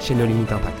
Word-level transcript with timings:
chez 0.00 0.14
nos 0.14 0.26
limites 0.26 0.52
impact. 0.52 0.78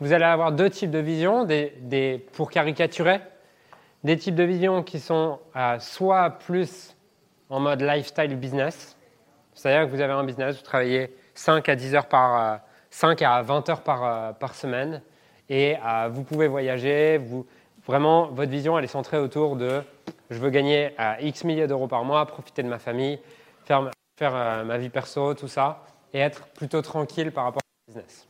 Vous 0.00 0.12
allez 0.12 0.24
avoir 0.24 0.52
deux 0.52 0.70
types 0.70 0.90
de 0.90 0.98
visions, 0.98 1.44
des, 1.44 2.26
pour 2.32 2.50
caricaturer, 2.50 3.20
des 4.04 4.16
types 4.16 4.34
de 4.34 4.44
visions 4.44 4.82
qui 4.82 5.00
sont 5.00 5.38
euh, 5.56 5.78
soit 5.78 6.30
plus 6.30 6.94
en 7.48 7.60
mode 7.60 7.80
lifestyle 7.80 8.36
business, 8.36 8.96
c'est-à-dire 9.54 9.86
que 9.86 9.94
vous 9.94 10.00
avez 10.00 10.12
un 10.12 10.24
business, 10.24 10.56
vous 10.56 10.62
travaillez 10.62 11.14
5 11.34 11.68
à 11.68 11.76
10 11.76 11.94
heures 11.94 12.08
par 12.08 12.60
5 12.90 13.22
euh, 13.22 13.26
à 13.26 13.42
20 13.42 13.68
heures 13.70 13.82
par, 13.82 14.04
euh, 14.04 14.32
par 14.32 14.54
semaine 14.54 15.02
et 15.48 15.76
vous 16.10 16.24
pouvez 16.24 16.48
voyager, 16.48 17.20
vraiment 17.86 18.26
votre 18.26 18.50
vision 18.50 18.76
elle 18.76 18.84
est 18.84 18.88
centrée 18.88 19.18
autour 19.18 19.54
de 19.54 19.80
je 20.28 20.38
veux 20.38 20.50
gagner 20.50 20.90
X 21.20 21.44
milliers 21.44 21.68
d'euros 21.68 21.86
par 21.86 22.02
mois, 22.04 22.26
profiter 22.26 22.64
de 22.64 22.68
ma 22.68 22.80
famille, 22.80 23.20
faire 23.64 23.82
ma 24.64 24.76
vie 24.76 24.88
perso, 24.88 25.34
tout 25.34 25.46
ça 25.46 25.84
et 26.12 26.18
être 26.20 26.46
plutôt 26.48 26.82
tranquille 26.82 27.32
par 27.32 27.44
rapport 27.44 27.62
au 27.62 27.90
business. 27.90 28.26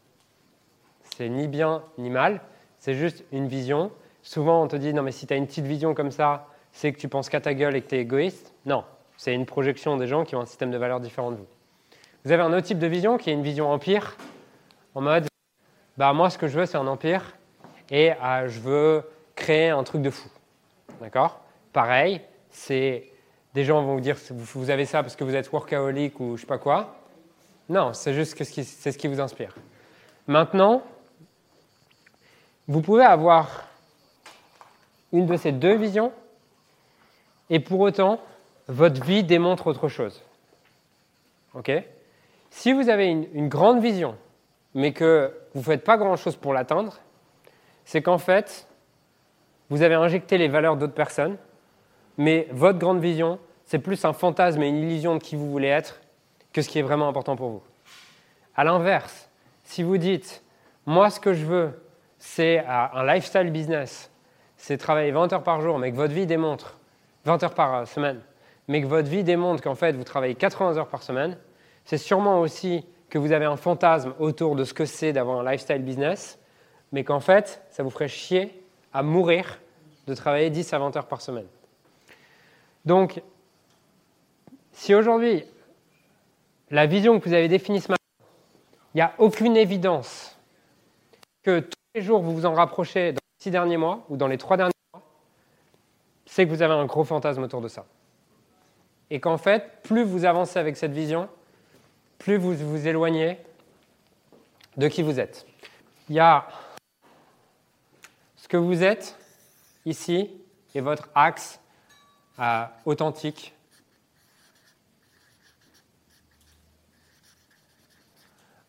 C'est 1.17 1.29
ni 1.29 1.49
bien 1.49 1.83
ni 1.99 2.11
mal, 2.11 2.41
c'est 2.79 2.95
juste 2.95 3.25
une 3.33 3.49
vision. 3.49 3.91
Souvent, 4.23 4.63
on 4.63 4.69
te 4.69 4.77
dit, 4.77 4.93
non, 4.93 5.03
mais 5.03 5.13
si 5.13 5.27
tu 5.27 5.35
as 5.35 5.37
une 5.37 5.47
petite 5.47 5.67
vision 5.67 5.95
comme 5.95 6.11
ça, 6.11 6.49
c'est 6.73 6.93
que 6.93 6.99
tu 6.99 7.09
penses 7.09 7.29
qu'à 7.29 7.41
ta 7.41 7.55
gueule 7.55 7.77
et 7.77 7.83
que 7.83 7.89
tu 7.89 7.97
es 7.97 8.01
égoïste. 8.01 8.53
Non, 8.67 8.85
c'est 9.17 9.35
une 9.35 9.47
projection 9.47 9.97
des 9.97 10.07
gens 10.07 10.25
qui 10.25 10.37
ont 10.37 10.41
un 10.41 10.47
système 10.47 10.71
de 10.71 10.79
valeurs 10.79 11.01
différent 11.01 11.31
de 11.31 11.37
vous. 11.37 11.47
Vous 12.25 12.33
avez 12.33 12.43
un 12.43 12.53
autre 12.53 12.67
type 12.67 12.79
de 12.79 12.87
vision 12.87 13.19
qui 13.19 13.31
est 13.31 13.33
une 13.33 13.43
vision 13.43 13.71
empire, 13.71 14.17
en 14.95 15.01
mode, 15.01 15.27
bah, 15.97 16.13
moi, 16.13 16.29
ce 16.29 16.39
que 16.39 16.49
je 16.49 16.59
veux, 16.59 16.67
c'est 16.67 16.77
un 16.77 16.87
empire, 16.87 17.37
et 17.91 18.13
ah, 18.21 18.47
je 18.49 18.61
veux 18.61 19.05
créer 19.35 19.71
un 19.71 19.85
truc 19.85 20.03
de 20.03 20.11
fou. 20.11 20.29
D'accord? 21.01 21.41
Pareil, 21.73 22.21
c'est 22.51 23.11
des 23.55 23.65
gens 23.65 23.83
vont 23.83 23.95
vous 23.95 24.01
dire, 24.01 24.17
vous 24.31 24.71
avez 24.71 24.87
ça 24.87 25.03
parce 25.03 25.17
que 25.17 25.25
vous 25.25 25.35
êtes 25.35 25.53
workaholic 25.53 26.19
ou 26.21 26.37
je 26.37 26.43
sais 26.43 26.47
pas 26.47 26.59
quoi. 26.59 26.97
Non, 27.69 27.93
c'est 27.93 28.15
juste 28.15 28.35
que 28.35 28.45
c'est 28.45 28.93
ce 28.93 28.99
qui 28.99 29.09
vous 29.09 29.21
inspire. 29.21 29.55
Maintenant, 30.27 30.83
vous 32.69 32.81
pouvez 32.81 33.05
avoir 33.05 33.65
une 35.13 35.27
de 35.27 35.37
ces 35.37 35.53
deux 35.53 35.77
visions 35.77 36.13
et 37.51 37.61
pour 37.61 37.81
autant, 37.81 38.21
votre 38.69 39.03
vie 39.05 39.23
démontre 39.23 39.69
autre 39.69 39.89
chose. 39.89 40.23
Ok? 41.55 41.71
Si 42.51 42.73
vous 42.73 42.89
avez 42.89 43.07
une, 43.07 43.27
une, 43.33 43.49
grande 43.49 43.81
vision, 43.81 44.17
mais 44.75 44.93
que 44.93 45.33
vous 45.55 45.61
ne 45.61 45.65
faites 45.65 45.85
pas 45.85 45.97
grand-chose 45.97 46.37
pour 46.37 46.53
l'atteindre, 46.53 46.99
c'est 47.85 48.03
qu'en 48.03 48.19
fait, 48.19 48.67
vous 49.71 49.83
avez 49.83 49.95
injecté 49.95 50.39
les 50.39 50.49
valeurs 50.49 50.77
d'autres 50.77 50.95
personnes, 50.95 51.37
mais 52.19 52.49
votre 52.51 52.79
grande 52.79 53.01
vision, 53.01 53.39
c'est 53.65 53.79
plus 53.79 54.05
un 54.05 54.13
fantasme 54.13 54.63
et 54.63 54.69
une 54.69 54.79
illusion 54.79 55.15
de 55.15 55.21
qui 55.21 55.37
vous 55.37 55.51
voulez 55.51 55.69
être 55.69 56.01
que 56.57 56.63
ce 56.63 56.71
qui 56.71 56.79
est 56.79 56.83
vraiment 56.83 57.07
important 57.07 57.37
pour 57.37 57.51
vous. 57.51 57.63
À 58.55 58.65
l'inverse, 58.65 59.29
si 59.63 59.83
vous 59.83 59.99
dites, 59.99 60.43
moi 60.87 61.11
ce 61.11 61.21
que 61.21 61.35
je 61.35 61.45
veux, 61.45 61.83
c'est 62.19 62.65
un 62.67 63.05
lifestyle 63.05 63.51
business, 63.51 64.11
c'est 64.57 64.79
travailler 64.79 65.11
20 65.11 65.35
heures 65.35 65.43
par 65.43 65.61
jour, 65.61 65.79
mais 65.79 65.91
que 65.91 65.97
votre 65.97 66.15
vie 66.15 66.25
démontre, 66.25 66.79
20 67.27 67.43
heures 67.43 67.55
par 67.55 67.75
euh, 67.75 67.85
semaine, 67.85 68.23
mais 68.69 68.81
que 68.81 68.87
votre 68.87 69.07
vie 69.07 69.23
démontre 69.23 69.63
qu'en 69.63 69.75
fait 69.75 69.93
vous 69.93 70.03
travaillez 70.03 70.35
80 70.35 70.79
heures 70.79 70.89
par 70.89 71.03
semaine, 71.03 71.37
c'est 71.85 71.99
sûrement 71.99 72.41
aussi 72.41 72.87
que 73.11 73.19
vous 73.19 73.33
avez 73.33 73.45
un 73.45 73.59
fantasme 73.59 74.15
autour 74.19 74.57
de 74.57 74.65
ce 74.65 74.73
que 74.73 74.87
c'est 74.87 75.13
d'avoir 75.13 75.41
un 75.41 75.45
lifestyle 75.53 75.83
business, 75.83 76.39
mais 76.91 77.05
qu'en 77.05 77.21
fait, 77.21 77.61
ça 77.69 77.83
vous 77.83 77.91
ferait 77.91 78.09
chier 78.09 78.65
à 78.95 79.03
mourir 79.03 79.61
de 80.07 80.15
travailler 80.15 80.49
10 80.49 80.73
à 80.73 80.79
20 80.79 80.97
heures 80.97 81.07
par 81.07 81.21
semaine. 81.21 81.49
Donc, 82.87 83.21
si 84.73 84.95
aujourd'hui, 84.95 85.45
la 86.71 86.87
vision 86.87 87.19
que 87.21 87.29
vous 87.29 87.35
avez 87.35 87.49
définie 87.49 87.81
ce 87.81 87.91
matin, 87.91 88.03
il 88.95 88.99
n'y 88.99 89.03
a 89.03 89.15
aucune 89.19 89.57
évidence 89.57 90.37
que 91.43 91.61
tous 91.61 91.79
les 91.95 92.03
jours 92.03 92.23
vous 92.23 92.35
vous 92.35 92.47
en 92.47 92.55
rapprochez 92.55 93.13
dans 93.13 93.21
les 93.23 93.43
six 93.43 93.51
derniers 93.51 93.77
mois 93.77 94.05
ou 94.09 94.17
dans 94.17 94.27
les 94.27 94.39
trois 94.39 94.57
derniers 94.57 94.73
mois, 94.93 95.03
c'est 96.25 96.45
que 96.45 96.51
vous 96.51 96.63
avez 96.63 96.75
un 96.75 96.87
gros 96.87 97.05
fantasme 97.05 97.43
autour 97.43 97.61
de 97.61 97.69
ça. 97.69 97.87
Et 99.11 99.21
qu'en 99.21 99.39
fait, 99.39 99.83
plus 99.83 100.03
vous 100.03 100.25
avancez 100.25 100.59
avec 100.59 100.77
cette 100.77 100.93
vision, 100.93 101.29
plus 102.19 102.37
vous 102.37 102.55
vous 102.55 102.89
éloignez 102.89 103.39
de 104.77 104.89
qui 104.89 105.03
vous 105.03 105.21
êtes. 105.21 105.47
Il 106.09 106.17
y 106.17 106.21
a 106.21 106.49
ce 108.37 108.49
que 108.49 108.57
vous 108.57 108.83
êtes 108.83 109.17
ici 109.85 110.31
et 110.75 110.81
votre 110.81 111.09
axe 111.15 111.61
euh, 112.39 112.65
authentique, 112.85 113.55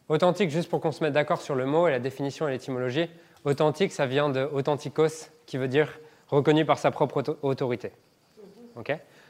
Authentique, 0.10 0.50
juste 0.50 0.70
pour 0.70 0.80
qu'on 0.80 0.92
se 0.92 1.04
mette 1.04 1.14
d'accord 1.14 1.42
sur 1.42 1.56
le 1.56 1.66
mot 1.66 1.88
et 1.88 1.92
la 1.92 2.00
définition 2.00 2.48
et 2.48 2.52
l'étymologie, 2.52 3.10
authentique, 3.44 3.92
ça 3.92 4.06
vient 4.06 4.30
de 4.30 4.42
authenticos, 4.42 5.30
qui 5.46 5.58
veut 5.58 5.68
dire 5.68 6.00
reconnu 6.30 6.66
par 6.66 6.78
sa 6.78 6.92
propre 6.92 7.38
autorité. 7.42 7.92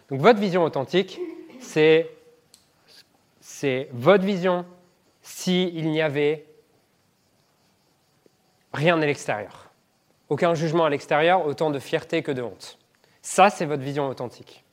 Donc 0.10 0.22
votre 0.22 0.40
vision 0.40 0.64
authentique, 0.64 1.20
c'est, 1.60 2.10
votre 3.92 4.24
vision 4.24 4.66
s'il 5.22 5.90
n'y 5.90 6.02
avait 6.02 6.46
rien 8.74 9.02
à 9.02 9.06
l'extérieur. 9.06 9.70
Aucun 10.30 10.54
jugement 10.54 10.86
à 10.86 10.90
l'extérieur, 10.90 11.46
autant 11.46 11.70
de 11.72 11.80
fierté 11.80 12.22
que 12.22 12.32
de 12.32 12.42
honte. 12.42 12.78
Ça, 13.22 13.50
c'est 13.50 13.66
votre 13.66 13.84
vision 13.84 14.08
authentique. 14.08 14.64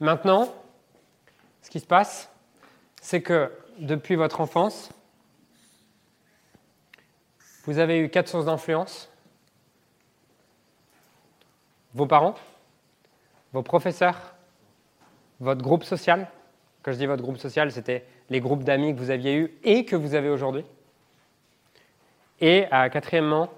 Maintenant, 0.00 0.52
ce 1.62 1.70
qui 1.70 1.80
se 1.80 1.86
passe, 1.86 2.30
c'est 3.00 3.22
que 3.22 3.50
depuis 3.78 4.16
votre 4.16 4.40
enfance, 4.40 4.90
vous 7.64 7.78
avez 7.78 7.98
eu 7.98 8.10
quatre 8.10 8.28
sources 8.28 8.44
d'influence. 8.44 9.10
Vos 11.94 12.06
parents, 12.06 12.34
vos 13.52 13.62
professeurs, 13.62 14.34
votre 15.40 15.62
groupe 15.62 15.84
social. 15.84 16.28
Quand 16.82 16.92
je 16.92 16.98
dis 16.98 17.06
votre 17.06 17.22
groupe 17.22 17.38
social, 17.38 17.70
c'était 17.72 18.04
les 18.28 18.40
groupes 18.40 18.64
d'amis 18.64 18.94
que 18.94 18.98
vous 18.98 19.10
aviez 19.10 19.36
eus 19.36 19.58
et 19.62 19.84
que 19.84 19.96
vous 19.96 20.14
avez 20.14 20.28
aujourd'hui. 20.28 20.64
Et 22.40 22.66
euh, 22.72 22.88
quatrièmement, 22.88 23.48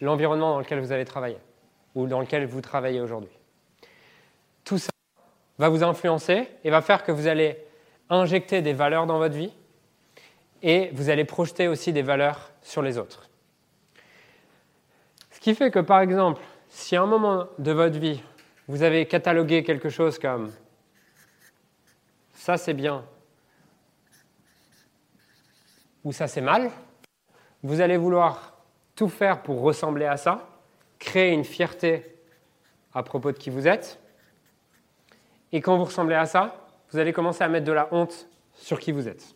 l'environnement 0.00 0.52
dans 0.52 0.58
lequel 0.58 0.80
vous 0.80 0.92
avez 0.92 1.04
travaillé 1.04 1.38
ou 1.94 2.06
dans 2.06 2.20
lequel 2.20 2.44
vous 2.46 2.60
travaillez 2.60 3.00
aujourd'hui. 3.00 3.30
Tout 4.64 4.78
ça 4.78 4.90
va 5.56 5.68
vous 5.68 5.82
influencer 5.82 6.48
et 6.64 6.70
va 6.70 6.82
faire 6.82 7.04
que 7.04 7.12
vous 7.12 7.26
allez 7.26 7.56
injecter 8.10 8.60
des 8.60 8.72
valeurs 8.72 9.06
dans 9.06 9.18
votre 9.18 9.34
vie 9.34 9.52
et 10.62 10.90
vous 10.92 11.10
allez 11.10 11.24
projeter 11.24 11.68
aussi 11.68 11.92
des 11.92 12.02
valeurs 12.02 12.50
sur 12.62 12.82
les 12.82 12.98
autres. 12.98 13.28
Ce 15.30 15.40
qui 15.40 15.54
fait 15.54 15.70
que, 15.70 15.78
par 15.78 16.00
exemple, 16.00 16.42
si 16.68 16.96
à 16.96 17.02
un 17.02 17.06
moment 17.06 17.46
de 17.58 17.72
votre 17.72 17.98
vie, 17.98 18.20
vous 18.66 18.82
avez 18.82 19.06
catalogué 19.06 19.62
quelque 19.62 19.88
chose 19.88 20.18
comme 20.18 20.52
ça 22.34 22.56
c'est 22.56 22.74
bien 22.74 23.04
ou 26.04 26.12
ça 26.12 26.28
c'est 26.28 26.40
mal, 26.40 26.70
vous 27.62 27.80
allez 27.80 27.96
vouloir 27.96 28.56
tout 28.94 29.08
faire 29.08 29.42
pour 29.42 29.60
ressembler 29.60 30.06
à 30.06 30.16
ça, 30.16 30.48
créer 30.98 31.32
une 31.32 31.44
fierté 31.44 32.16
à 32.94 33.02
propos 33.02 33.32
de 33.32 33.36
qui 33.36 33.50
vous 33.50 33.66
êtes, 33.66 34.00
et 35.52 35.60
quand 35.60 35.76
vous 35.76 35.84
ressemblez 35.84 36.14
à 36.14 36.26
ça, 36.26 36.68
vous 36.90 36.98
allez 36.98 37.12
commencer 37.12 37.42
à 37.44 37.48
mettre 37.48 37.66
de 37.66 37.72
la 37.72 37.88
honte 37.92 38.28
sur 38.54 38.78
qui 38.78 38.92
vous 38.92 39.08
êtes. 39.08 39.34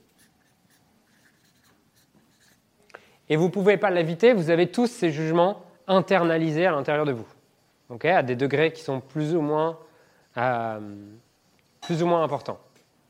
Et 3.33 3.37
vous 3.37 3.47
ne 3.47 3.51
pouvez 3.51 3.79
pas 3.79 3.89
l'éviter, 3.89 4.35
vous 4.35 4.51
avez 4.51 4.67
tous 4.67 4.87
ces 4.87 5.11
jugements 5.11 5.63
internalisés 5.87 6.67
à 6.67 6.73
l'intérieur 6.73 7.07
de 7.07 7.13
vous, 7.13 7.25
à 8.05 8.23
des 8.23 8.37
degrés 8.37 8.75
qui 8.75 8.83
sont 8.83 9.01
plus 9.01 9.35
ou, 9.35 9.41
moins, 9.41 9.79
euh, 10.37 10.79
plus 11.81 12.03
ou 12.03 12.07
moins 12.07 12.23
importants. 12.23 12.59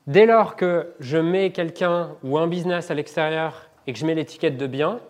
Dès 0.07 0.25
lors 0.25 0.55
que 0.55 0.95
je 1.01 1.19
mets 1.19 1.51
quelqu'un 1.51 2.11
ou 2.23 2.39
un 2.39 2.47
business 2.47 2.89
à 2.89 2.95
l'extérieur 2.95 3.69
et 3.89 3.93
que 3.93 3.99
je 3.99 4.07
mets 4.07 4.15
l'étiquette 4.15 4.57
de 4.57 4.69
bien, 4.69 5.01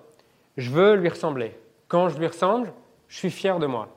je 0.57 0.71
veux 0.71 0.95
lui 0.95 1.11
ressembler. 1.11 1.59
Quand 1.89 2.09
je 2.09 2.19
lui 2.19 2.27
ressemble, 2.27 2.73
je 3.09 3.19
suis 3.19 3.31
fier 3.31 3.59
de 3.59 3.67
moi. 3.67 3.89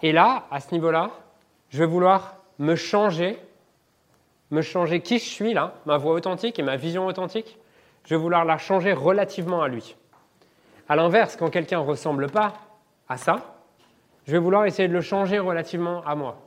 Et 0.00 0.12
là, 0.12 0.46
à 0.50 0.60
ce 0.60 0.72
niveau-là, 0.72 1.10
je 1.68 1.78
vais 1.78 1.86
vouloir 1.86 2.36
me 2.58 2.74
changer 2.74 3.38
me 4.50 4.62
changer 4.62 5.00
qui 5.00 5.18
je 5.18 5.24
suis 5.24 5.54
là, 5.54 5.74
ma 5.86 5.96
voix 5.96 6.14
authentique 6.14 6.58
et 6.58 6.62
ma 6.62 6.76
vision 6.76 7.06
authentique, 7.06 7.58
je 8.04 8.14
vais 8.14 8.20
vouloir 8.20 8.44
la 8.44 8.58
changer 8.58 8.92
relativement 8.92 9.62
à 9.62 9.68
lui. 9.68 9.96
À 10.88 10.96
l'inverse, 10.96 11.36
quand 11.36 11.50
quelqu'un 11.50 11.80
ne 11.80 11.86
ressemble 11.86 12.28
pas 12.28 12.54
à 13.08 13.16
ça, 13.16 13.54
je 14.26 14.32
vais 14.32 14.38
vouloir 14.38 14.66
essayer 14.66 14.88
de 14.88 14.92
le 14.92 15.00
changer 15.00 15.38
relativement 15.38 16.02
à 16.04 16.14
moi. 16.14 16.38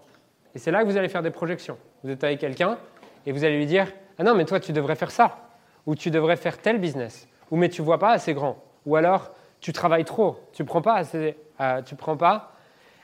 Et 0.56 0.60
c'est 0.60 0.72
là 0.72 0.84
que 0.84 0.88
vous 0.88 0.98
allez 0.98 1.10
faire 1.10 1.24
des 1.24 1.32
projections. 1.32 1.78
Vous 2.04 2.10
êtes 2.10 2.24
avec 2.24 2.40
quelqu'un 2.40 2.78
et 3.26 3.32
vous 3.32 3.44
allez 3.44 3.58
lui 3.58 3.66
dire 3.66 3.92
Ah 4.18 4.24
non, 4.24 4.36
mais 4.36 4.46
toi, 4.46 4.60
tu 4.60 4.74
devrais 4.74 4.96
faire 4.96 5.12
ça. 5.12 5.38
Ou 5.86 5.96
tu 5.96 6.12
devrais 6.12 6.36
faire 6.36 6.58
tel 6.58 6.80
business. 6.80 7.28
Ou 7.52 7.58
mais 7.58 7.70
tu 7.70 7.82
vois 7.82 8.00
pas 8.00 8.12
assez 8.12 8.34
grand. 8.34 8.64
Ou 8.86 8.96
alors, 8.96 9.32
tu 9.60 9.74
travailles 9.74 10.06
trop. 10.06 10.40
Tu 10.54 10.64
prends, 10.64 10.82
euh, 10.86 11.82
prends 11.98 12.18
pas 12.18 12.52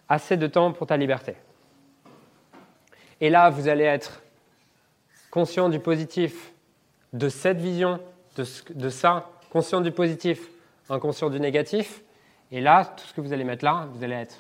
assez 0.07 0.37
de 0.37 0.47
temps 0.47 0.71
pour 0.71 0.87
ta 0.87 0.97
liberté. 0.97 1.35
Et 3.21 3.29
là, 3.29 3.49
vous 3.49 3.67
allez 3.67 3.83
être 3.83 4.21
conscient 5.31 5.69
du 5.69 5.79
positif 5.79 6.53
de 7.13 7.29
cette 7.29 7.57
vision, 7.57 7.99
de, 8.35 8.89
ça, 8.89 9.29
conscient 9.51 9.81
du 9.81 9.91
positif, 9.91 10.47
inconscient 10.89 11.29
du 11.29 11.39
négatif. 11.39 12.01
Et 12.51 12.61
là, 12.61 12.85
tout 12.85 13.05
ce 13.05 13.13
que 13.13 13.21
vous 13.21 13.33
allez 13.33 13.43
mettre 13.43 13.65
là, 13.65 13.87
vous 13.91 14.03
allez 14.03 14.15
être, 14.15 14.39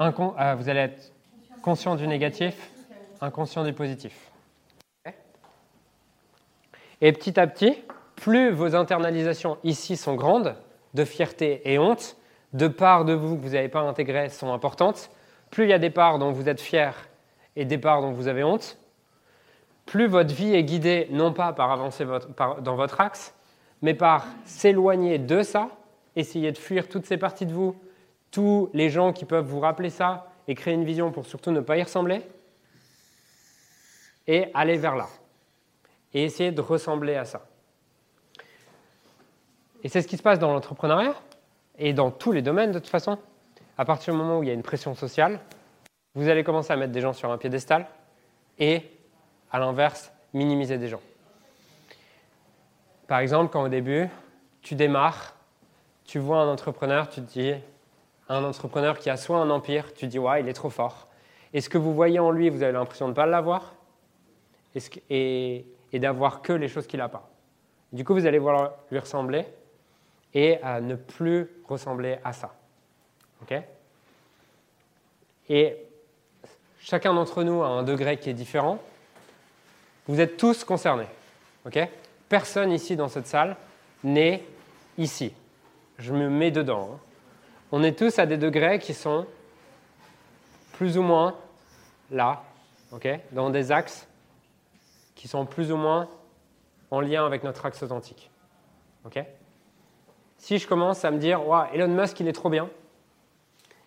euh, 0.00 0.54
vous 0.56 0.68
allez 0.68 0.80
être 0.80 1.12
conscient 1.62 1.96
du 1.96 2.06
négatif, 2.06 2.70
inconscient 3.20 3.64
du 3.64 3.72
positif. 3.72 4.30
Et 7.02 7.12
petit 7.12 7.38
à 7.40 7.46
petit, 7.46 7.76
plus 8.16 8.50
vos 8.50 8.74
internalisations 8.74 9.56
ici 9.64 9.96
sont 9.96 10.14
grandes, 10.14 10.54
de 10.92 11.04
fierté 11.04 11.62
et 11.64 11.78
honte, 11.78 12.16
de 12.52 12.68
parts 12.68 13.04
de 13.04 13.12
vous 13.12 13.36
que 13.36 13.42
vous 13.42 13.50
n'avez 13.50 13.68
pas 13.68 13.80
intégrées 13.80 14.28
sont 14.28 14.52
importantes, 14.52 15.10
plus 15.50 15.64
il 15.64 15.70
y 15.70 15.72
a 15.72 15.78
des 15.78 15.90
parts 15.90 16.18
dont 16.18 16.32
vous 16.32 16.48
êtes 16.48 16.60
fier 16.60 16.94
et 17.56 17.64
des 17.64 17.78
parts 17.78 18.02
dont 18.02 18.12
vous 18.12 18.28
avez 18.28 18.44
honte, 18.44 18.78
plus 19.86 20.06
votre 20.06 20.34
vie 20.34 20.54
est 20.54 20.62
guidée 20.62 21.08
non 21.10 21.32
pas 21.32 21.52
par 21.52 21.70
avancer 21.70 22.04
dans 22.04 22.76
votre 22.76 23.00
axe, 23.00 23.34
mais 23.82 23.94
par 23.94 24.26
s'éloigner 24.44 25.18
de 25.18 25.42
ça, 25.42 25.70
essayer 26.16 26.52
de 26.52 26.58
fuir 26.58 26.88
toutes 26.88 27.06
ces 27.06 27.16
parties 27.16 27.46
de 27.46 27.52
vous, 27.52 27.76
tous 28.30 28.70
les 28.72 28.90
gens 28.90 29.12
qui 29.12 29.24
peuvent 29.24 29.46
vous 29.46 29.60
rappeler 29.60 29.90
ça 29.90 30.28
et 30.46 30.54
créer 30.54 30.74
une 30.74 30.84
vision 30.84 31.10
pour 31.12 31.26
surtout 31.26 31.50
ne 31.50 31.60
pas 31.60 31.76
y 31.76 31.82
ressembler, 31.82 32.22
et 34.26 34.46
aller 34.54 34.76
vers 34.76 34.96
là, 34.96 35.08
et 36.14 36.24
essayer 36.24 36.52
de 36.52 36.60
ressembler 36.60 37.16
à 37.16 37.24
ça. 37.24 37.46
Et 39.82 39.88
c'est 39.88 40.02
ce 40.02 40.08
qui 40.08 40.16
se 40.16 40.22
passe 40.22 40.38
dans 40.38 40.52
l'entrepreneuriat, 40.52 41.14
et 41.78 41.92
dans 41.92 42.10
tous 42.10 42.32
les 42.32 42.42
domaines 42.42 42.72
de 42.72 42.78
toute 42.78 42.88
façon. 42.88 43.18
À 43.78 43.84
partir 43.84 44.12
du 44.12 44.18
moment 44.18 44.38
où 44.38 44.42
il 44.42 44.48
y 44.48 44.50
a 44.50 44.54
une 44.54 44.62
pression 44.62 44.94
sociale, 44.94 45.40
vous 46.14 46.28
allez 46.28 46.44
commencer 46.44 46.72
à 46.72 46.76
mettre 46.76 46.92
des 46.92 47.00
gens 47.00 47.12
sur 47.12 47.30
un 47.32 47.38
piédestal, 47.38 47.86
et 48.58 48.82
à 49.50 49.58
l'inverse, 49.58 50.12
minimiser 50.32 50.78
des 50.78 50.88
gens. 50.88 51.00
Par 53.06 53.18
exemple, 53.18 53.52
quand 53.52 53.62
au 53.62 53.68
début, 53.68 54.08
tu 54.62 54.74
démarres, 54.74 55.34
tu 56.04 56.18
vois 56.18 56.38
un 56.38 56.48
entrepreneur, 56.48 57.08
tu 57.08 57.20
te 57.20 57.32
dis, 57.32 57.54
un 58.28 58.44
entrepreneur 58.44 58.98
qui 58.98 59.10
a 59.10 59.16
soit 59.16 59.38
un 59.38 59.50
empire, 59.50 59.92
tu 59.92 60.06
te 60.06 60.06
dis, 60.06 60.18
ouais, 60.18 60.40
il 60.40 60.48
est 60.48 60.52
trop 60.52 60.70
fort. 60.70 61.08
Et 61.52 61.60
ce 61.60 61.68
que 61.68 61.78
vous 61.78 61.92
voyez 61.92 62.20
en 62.20 62.30
lui, 62.30 62.48
vous 62.48 62.62
avez 62.62 62.72
l'impression 62.72 63.06
de 63.06 63.10
ne 63.10 63.16
pas 63.16 63.26
l'avoir? 63.26 63.74
Et, 65.10 65.66
d'avoir 65.92 66.42
que 66.42 66.52
les 66.52 66.68
choses 66.68 66.86
qu'il 66.86 66.98
n'a 67.00 67.08
pas? 67.08 67.28
Du 67.92 68.04
coup, 68.04 68.14
vous 68.14 68.26
allez 68.26 68.38
vouloir 68.38 68.74
lui 68.92 69.00
ressembler 69.00 69.44
et 70.32 70.60
ne 70.80 70.94
plus 70.94 71.50
ressembler 71.68 72.18
à 72.22 72.32
ça. 72.32 72.54
ok? 73.42 73.60
Et 75.48 75.76
chacun 76.78 77.12
d'entre 77.12 77.42
nous 77.42 77.62
a 77.62 77.66
un 77.66 77.82
degré 77.82 78.16
qui 78.18 78.30
est 78.30 78.34
différent. 78.34 78.78
Vous 80.10 80.20
êtes 80.20 80.36
tous 80.36 80.64
concernés. 80.64 81.06
ok? 81.64 81.88
Personne 82.28 82.72
ici 82.72 82.96
dans 82.96 83.06
cette 83.06 83.28
salle 83.28 83.56
n'est 84.02 84.42
ici. 84.98 85.32
Je 85.98 86.12
me 86.12 86.28
mets 86.28 86.50
dedans. 86.50 86.90
Hein. 86.94 86.98
On 87.70 87.84
est 87.84 87.96
tous 87.96 88.18
à 88.18 88.26
des 88.26 88.36
degrés 88.36 88.80
qui 88.80 88.92
sont 88.92 89.24
plus 90.72 90.98
ou 90.98 91.02
moins 91.02 91.36
là, 92.10 92.42
dans 93.30 93.50
des 93.50 93.70
axes 93.70 94.08
qui 95.14 95.28
sont 95.28 95.46
plus 95.46 95.70
ou 95.70 95.76
moins 95.76 96.08
en 96.90 97.00
lien 97.00 97.24
avec 97.24 97.44
notre 97.44 97.64
axe 97.64 97.80
authentique. 97.84 98.32
si 100.38 100.58
je 100.58 100.66
commence 100.66 101.04
à 101.04 101.12
me 101.12 101.18
dire, 101.18 101.40
Elon 101.72 101.86
Musk, 101.86 102.18
il 102.18 102.26
est 102.26 102.32
trop 102.32 102.50
bien, 102.50 102.68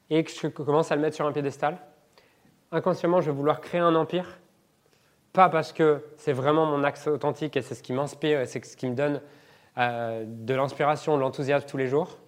et 0.10 0.24
que 0.24 0.32
je 0.32 0.48
commence 0.48 0.90
à 0.90 0.96
le 0.96 1.02
mettre 1.02 1.18
sur 1.18 1.28
un 1.28 1.34
piédestal, 1.34 1.80
inconsciemment, 2.72 3.20
je 3.20 3.30
vais 3.30 3.36
vouloir 3.36 3.60
créer 3.60 3.82
un 3.82 3.96
empire 3.96 4.38
pas 5.34 5.50
parce 5.50 5.74
que 5.74 6.06
c'est 6.18 6.32
vraiment 6.32 6.66
mon 6.66 6.84
axe 6.84 7.08
authentique 7.08 7.58
et 7.58 7.64
c'est 7.64 7.76
ce 7.76 7.82
qui 7.82 7.92
m'inspire 7.92 8.40
et 8.40 8.46
c'est 8.46 8.64
ce 8.64 8.78
qui 8.78 8.88
me 8.88 8.96
donne 8.96 9.20
euh, 9.80 10.24
de 10.28 10.54
l'inspiration, 10.54 11.16
de 11.16 11.22
l'enthousiasme 11.22 11.66
tous 11.68 11.78
les 11.78 11.88
jours, 11.88 12.20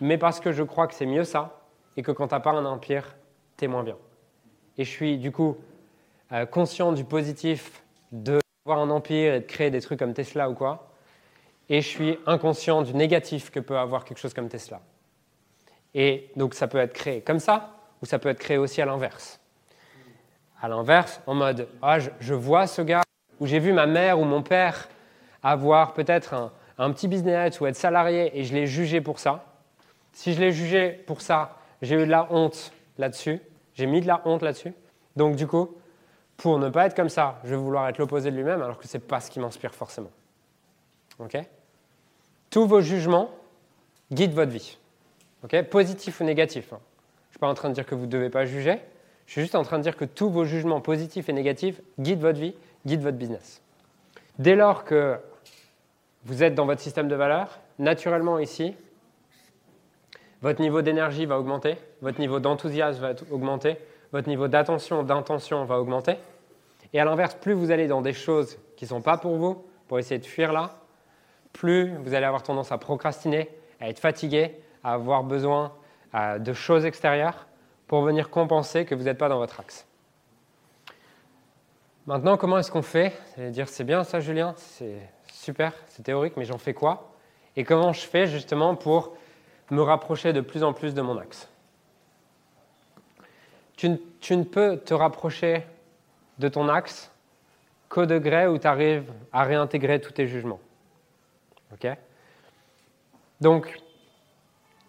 mais 0.00 0.16
parce 0.16 0.40
que 0.40 0.50
je 0.50 0.62
crois 0.62 0.86
que 0.86 0.94
c'est 0.94 1.06
mieux 1.06 1.24
ça 1.24 1.60
et 1.98 2.02
que 2.02 2.10
quand 2.10 2.28
tu 2.28 2.34
n'as 2.34 2.40
pas 2.40 2.52
un 2.52 2.64
empire, 2.64 3.16
tu 3.58 3.66
es 3.66 3.68
moins 3.68 3.84
bien. 3.84 3.98
Et 4.78 4.84
je 4.84 4.90
suis 4.90 5.18
du 5.18 5.30
coup 5.30 5.58
euh, 6.32 6.46
conscient 6.46 6.92
du 6.92 7.04
positif 7.04 7.82
d'avoir 8.10 8.78
un 8.78 8.88
empire 8.88 9.34
et 9.34 9.40
de 9.40 9.46
créer 9.46 9.70
des 9.70 9.82
trucs 9.82 9.98
comme 9.98 10.14
Tesla 10.14 10.48
ou 10.48 10.54
quoi, 10.54 10.90
et 11.68 11.82
je 11.82 11.86
suis 11.86 12.18
inconscient 12.24 12.80
du 12.80 12.94
négatif 12.94 13.50
que 13.50 13.60
peut 13.60 13.76
avoir 13.76 14.06
quelque 14.06 14.18
chose 14.18 14.32
comme 14.32 14.48
Tesla. 14.48 14.80
Et 15.92 16.30
donc 16.36 16.54
ça 16.54 16.66
peut 16.66 16.78
être 16.78 16.94
créé 16.94 17.20
comme 17.20 17.40
ça, 17.40 17.74
ou 18.00 18.06
ça 18.06 18.18
peut 18.18 18.30
être 18.30 18.38
créé 18.38 18.56
aussi 18.56 18.80
à 18.80 18.86
l'inverse 18.86 19.38
à 20.60 20.68
l'inverse, 20.68 21.20
en 21.26 21.34
mode 21.34 21.68
ah, 21.82 21.98
je, 21.98 22.34
vois 22.34 22.66
ce 22.66 22.82
gars, 22.82 23.02
ou 23.40 23.46
j'ai 23.46 23.58
vu 23.58 23.72
ma 23.72 23.86
mère 23.86 24.18
ou 24.18 24.24
mon 24.24 24.42
père 24.42 24.88
avoir 25.42 25.92
peut-être 25.92 26.50
un, 26.78 26.90
petit 26.92 27.08
business 27.08 27.60
ou 27.60 27.66
être 27.66 27.76
salarié 27.76 28.38
et 28.38 28.44
je 28.44 28.54
l'ai 28.54 28.66
jugé 28.66 29.00
pour 29.00 29.18
ça. 29.18 29.44
Si 30.12 30.32
je 30.32 30.40
l'ai 30.40 30.52
jugé 30.52 30.90
pour 31.06 31.20
ça, 31.20 31.56
j'ai 31.82 31.94
eu 31.94 32.06
de 32.06 32.10
la 32.10 32.26
honte 32.32 32.72
là-dessus, 32.98 33.40
j'ai 33.74 33.86
mis 33.86 34.00
de 34.00 34.06
la 34.06 34.20
honte 34.24 34.42
là-dessus. 34.42 34.72
Donc 35.16 35.36
du 35.36 35.46
coup, 35.46 35.76
pour 36.36 36.58
ne 36.58 36.68
pas 36.68 36.86
être 36.86 36.94
comme 36.94 37.08
ça, 37.08 37.40
je 37.44 37.50
vais 37.50 37.56
vouloir 37.56 37.88
être 37.88 37.98
l'opposé 37.98 38.30
de 38.30 38.36
lui-même 38.36 38.62
alors 38.62 38.78
que 38.78 38.88
ce 38.88 38.96
n'est 38.96 39.02
pas 39.02 39.20
ce 39.20 39.30
qui 39.30 39.40
m'inspire 39.40 39.74
forcément. 39.74 40.10
Ok? 41.18 41.36
Tous 42.50 42.66
vos 42.66 42.80
jugements 42.80 43.30
guident 44.10 44.34
votre 44.34 44.52
vie. 44.52 44.78
Ok? 45.44 45.60
Positif 45.62 46.20
ou 46.20 46.24
négatif. 46.24 46.72
Hein. 46.72 46.80
Je 46.80 47.28
ne 47.28 47.32
suis 47.32 47.38
pas 47.38 47.48
en 47.48 47.54
train 47.54 47.68
de 47.68 47.74
dire 47.74 47.86
que 47.86 47.94
vous 47.94 48.06
ne 48.06 48.10
devez 48.10 48.30
pas 48.30 48.44
juger, 48.44 48.80
je 49.28 49.32
suis 49.32 49.42
juste 49.42 49.54
en 49.54 49.62
train 49.62 49.76
de 49.76 49.82
dire 49.82 49.94
que 49.94 50.06
tous 50.06 50.30
vos 50.30 50.46
jugements 50.46 50.80
positifs 50.80 51.28
et 51.28 51.34
négatifs 51.34 51.82
guident 52.00 52.22
votre 52.22 52.40
vie, 52.40 52.54
guident 52.86 53.02
votre 53.02 53.18
business. 53.18 53.60
Dès 54.38 54.56
lors 54.56 54.84
que 54.84 55.18
vous 56.24 56.42
êtes 56.42 56.54
dans 56.54 56.64
votre 56.64 56.80
système 56.80 57.08
de 57.08 57.14
valeurs, 57.14 57.60
naturellement 57.78 58.38
ici, 58.38 58.74
votre 60.40 60.62
niveau 60.62 60.80
d'énergie 60.80 61.26
va 61.26 61.38
augmenter, 61.38 61.76
votre 62.00 62.18
niveau 62.20 62.40
d'enthousiasme 62.40 63.02
va 63.02 63.12
augmenter, 63.30 63.76
votre 64.12 64.28
niveau 64.28 64.48
d'attention, 64.48 65.02
d'intention 65.02 65.66
va 65.66 65.78
augmenter. 65.78 66.14
Et 66.94 67.00
à 67.00 67.04
l'inverse, 67.04 67.34
plus 67.34 67.52
vous 67.52 67.70
allez 67.70 67.86
dans 67.86 68.00
des 68.00 68.14
choses 68.14 68.56
qui 68.76 68.86
ne 68.86 68.88
sont 68.88 69.02
pas 69.02 69.18
pour 69.18 69.36
vous, 69.36 69.62
pour 69.88 69.98
essayer 69.98 70.18
de 70.18 70.26
fuir 70.26 70.54
là, 70.54 70.76
plus 71.52 71.94
vous 71.98 72.14
allez 72.14 72.24
avoir 72.24 72.42
tendance 72.42 72.72
à 72.72 72.78
procrastiner, 72.78 73.50
à 73.78 73.90
être 73.90 74.00
fatigué, 74.00 74.56
à 74.82 74.94
avoir 74.94 75.22
besoin 75.22 75.74
euh, 76.14 76.38
de 76.38 76.54
choses 76.54 76.86
extérieures 76.86 77.47
pour 77.88 78.02
venir 78.02 78.30
compenser 78.30 78.84
que 78.84 78.94
vous 78.94 79.04
n'êtes 79.04 79.18
pas 79.18 79.28
dans 79.28 79.38
votre 79.38 79.58
axe. 79.58 79.86
Maintenant, 82.06 82.36
comment 82.36 82.58
est-ce 82.58 82.70
qu'on 82.70 82.82
fait? 82.82 83.12
C'est 83.34 83.50
dire, 83.50 83.68
c'est 83.68 83.84
bien 83.84 84.04
ça, 84.04 84.20
Julien, 84.20 84.54
c'est 84.56 85.00
super, 85.32 85.72
c'est 85.86 86.02
théorique, 86.02 86.36
mais 86.36 86.44
j'en 86.44 86.58
fais 86.58 86.74
quoi? 86.74 87.10
Et 87.56 87.64
comment 87.64 87.92
je 87.92 88.00
fais 88.00 88.26
justement 88.26 88.76
pour 88.76 89.16
me 89.70 89.82
rapprocher 89.82 90.32
de 90.32 90.40
plus 90.40 90.62
en 90.62 90.72
plus 90.72 90.94
de 90.94 91.02
mon 91.02 91.18
axe? 91.18 91.48
Tu 93.76 93.88
ne, 93.88 94.42
peux 94.42 94.78
te 94.78 94.92
rapprocher 94.92 95.64
de 96.38 96.48
ton 96.48 96.68
axe 96.68 97.10
qu'au 97.88 98.06
degré 98.06 98.46
où 98.46 98.58
tu 98.58 98.66
arrives 98.66 99.10
à 99.32 99.44
réintégrer 99.44 100.00
tous 100.00 100.12
tes 100.12 100.26
jugements. 100.26 100.60
Ok? 101.72 101.86
Donc, 103.40 103.78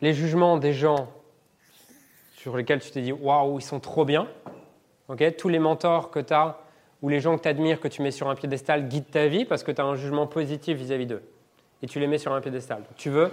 les 0.02 0.14
jugements 0.14 0.58
des 0.58 0.74
gens 0.74 1.10
sur 2.40 2.56
lesquels 2.56 2.80
tu 2.80 2.90
t'es 2.90 3.02
dit 3.02 3.12
waouh, 3.12 3.60
ils 3.60 3.64
sont 3.64 3.82
trop 3.82 4.06
bien. 4.06 4.26
Tous 5.38 5.50
les 5.50 5.60
mentors 5.60 6.10
que 6.10 6.20
tu 6.20 6.34
as 6.34 6.58
ou 7.02 7.10
les 7.10 7.20
gens 7.20 7.38
que 7.38 7.44
tu 7.44 7.50
admires, 7.50 7.82
que 7.82 7.90
tu 7.90 8.02
mets 8.02 8.12
sur 8.12 8.30
un 8.30 8.36
piédestal, 8.36 8.88
guident 8.88 9.12
ta 9.12 9.28
vie 9.28 9.44
parce 9.44 9.64
que 9.64 9.72
tu 9.72 9.82
as 9.82 9.84
un 9.84 9.96
jugement 9.96 10.26
positif 10.26 10.78
vis-à-vis 10.78 11.06
d'eux. 11.06 11.22
Et 11.82 11.88
tu 11.88 12.00
les 12.00 12.08
mets 12.08 12.18
sur 12.18 12.32
un 12.34 12.40
piédestal. 12.40 12.84
Tu 12.96 13.10
veux 13.10 13.32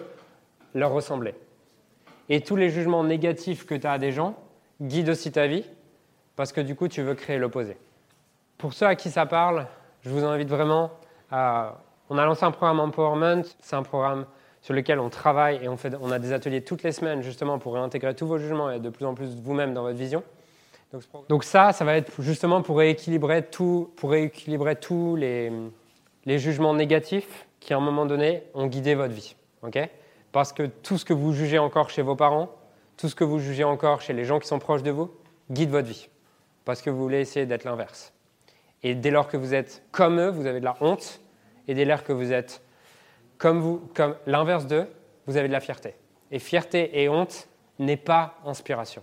leur 0.75 0.91
ressembler. 0.91 1.35
Et 2.29 2.41
tous 2.41 2.57
les 2.57 2.69
jugements 2.69 3.05
négatifs 3.05 3.65
que 3.65 3.77
tu 3.77 3.87
as 3.87 3.99
des 3.99 4.11
gens 4.11 4.35
guident 4.81 5.11
aussi 5.11 5.31
ta 5.31 5.47
vie 5.47 5.65
parce 6.35 6.53
que 6.53 6.61
du 6.61 6.75
coup, 6.75 6.89
tu 6.89 7.03
veux 7.03 7.15
créer 7.15 7.39
l'opposé. 7.39 7.77
Pour 8.59 8.73
ceux 8.73 8.87
à 8.87 8.97
qui 8.97 9.11
ça 9.11 9.25
parle, 9.25 9.69
je 10.03 10.11
vous 10.11 10.25
invite 10.25 10.49
vraiment 10.49 10.91
à. 11.31 11.77
On 12.11 12.19
a 12.19 12.25
lancé 12.25 12.45
un 12.45 12.51
programme 12.51 12.81
Empowerment. 12.81 13.45
C'est 13.61 13.77
un 13.77 13.83
programme 13.85 14.27
sur 14.67 14.75
lequel 14.75 14.99
on 14.99 15.11
travaille 15.11 15.61
et 15.63 15.69
on, 15.69 15.77
fait, 15.77 15.95
on 16.01 16.11
a 16.11 16.19
des 16.19 16.33
ateliers 16.33 16.61
toutes 16.61 16.83
les 16.83 16.91
semaines 16.91 17.23
justement 17.23 17.61
pour 17.61 17.75
réintégrer 17.75 18.17
tous 18.17 18.27
vos 18.27 18.37
jugements 18.37 18.69
et 18.69 18.81
de 18.81 18.91
plus 18.91 19.07
en 19.07 19.15
plus 19.15 19.37
vous-même 19.37 19.73
dans 19.73 19.83
votre 19.83 19.97
vision. 19.97 20.25
Donc 21.29 21.45
ça, 21.45 21.73
ça 21.73 21.85
va 21.85 21.97
être 21.97 22.21
justement 22.21 22.63
pour 22.63 22.79
rééquilibrer, 22.79 23.45
tout, 23.45 23.93
pour 23.95 24.13
tous 24.81 25.15
les, 25.15 25.53
les 26.25 26.39
jugements 26.41 26.75
négatifs 26.75 27.47
qui, 27.61 27.75
à 27.75 27.77
un 27.77 27.81
moment 27.81 28.07
donné, 28.07 28.43
ont 28.55 28.67
guidé 28.67 28.97
votre 28.97 29.15
vie. 29.15 29.37
Parce 30.33 30.53
que 30.53 30.65
tout 30.65 30.99
ce 30.99 31.05
que 31.05 31.13
vous 31.13 31.33
jugez 31.33 31.61
encore 31.61 31.89
chez 31.89 32.03
vos 32.03 32.17
parents, 32.17 32.51
tout 32.97 33.09
ce 33.09 33.15
que 33.15 33.23
vous 33.23 33.39
jugez 33.39 33.63
encore 33.63 34.01
chez 34.01 34.15
les 34.15 34.25
gens 34.25 34.41
qui 34.41 34.49
sont 34.49 34.59
proches 34.59 34.83
de 34.83 34.91
vous, 34.91 35.13
guide 35.49 35.71
votre 35.71 35.87
vie. 35.87 36.09
Parce 36.65 36.83
que 36.83 36.91
vous 36.91 36.99
voulez 36.99 37.21
essayer 37.21 37.47
d'être 37.47 37.63
l'inverse. 37.63 38.13
Et 38.83 38.97
dès 38.97 39.13
lors 39.13 39.29
que 39.29 39.37
vous 39.37 39.55
êtes 39.55 39.85
comme 39.93 40.19
eux, 40.19 40.31
vous 40.31 40.47
avez 40.47 40.59
de 40.59 40.65
la 40.65 40.77
honte. 40.81 41.21
Et 41.69 41.75
dès 41.75 41.85
lors 41.85 42.03
que 42.03 42.13
vous 42.13 42.33
êtes 42.33 42.63
comme, 43.39 43.61
vous, 43.61 43.89
comme 43.95 44.17
l'inverse 44.27 44.67
d'eux, 44.67 44.89
vous 45.27 45.37
avez 45.37 45.49
de 45.49 45.53
la 45.53 45.61
fierté. 45.61 45.95
Et 46.31 46.39
fierté 46.39 47.03
et 47.03 47.09
honte 47.09 47.49
n'est 47.79 47.97
pas 47.97 48.39
inspiration. 48.45 49.03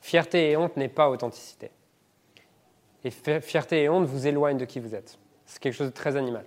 Fierté 0.00 0.50
et 0.50 0.56
honte 0.56 0.76
n'est 0.76 0.88
pas 0.88 1.10
authenticité. 1.10 1.70
Et 3.04 3.10
fierté 3.10 3.82
et 3.82 3.88
honte 3.88 4.06
vous 4.06 4.26
éloignent 4.26 4.58
de 4.58 4.64
qui 4.64 4.80
vous 4.80 4.94
êtes. 4.94 5.18
C'est 5.46 5.58
quelque 5.58 5.74
chose 5.74 5.88
de 5.88 5.94
très 5.94 6.16
animal. 6.16 6.44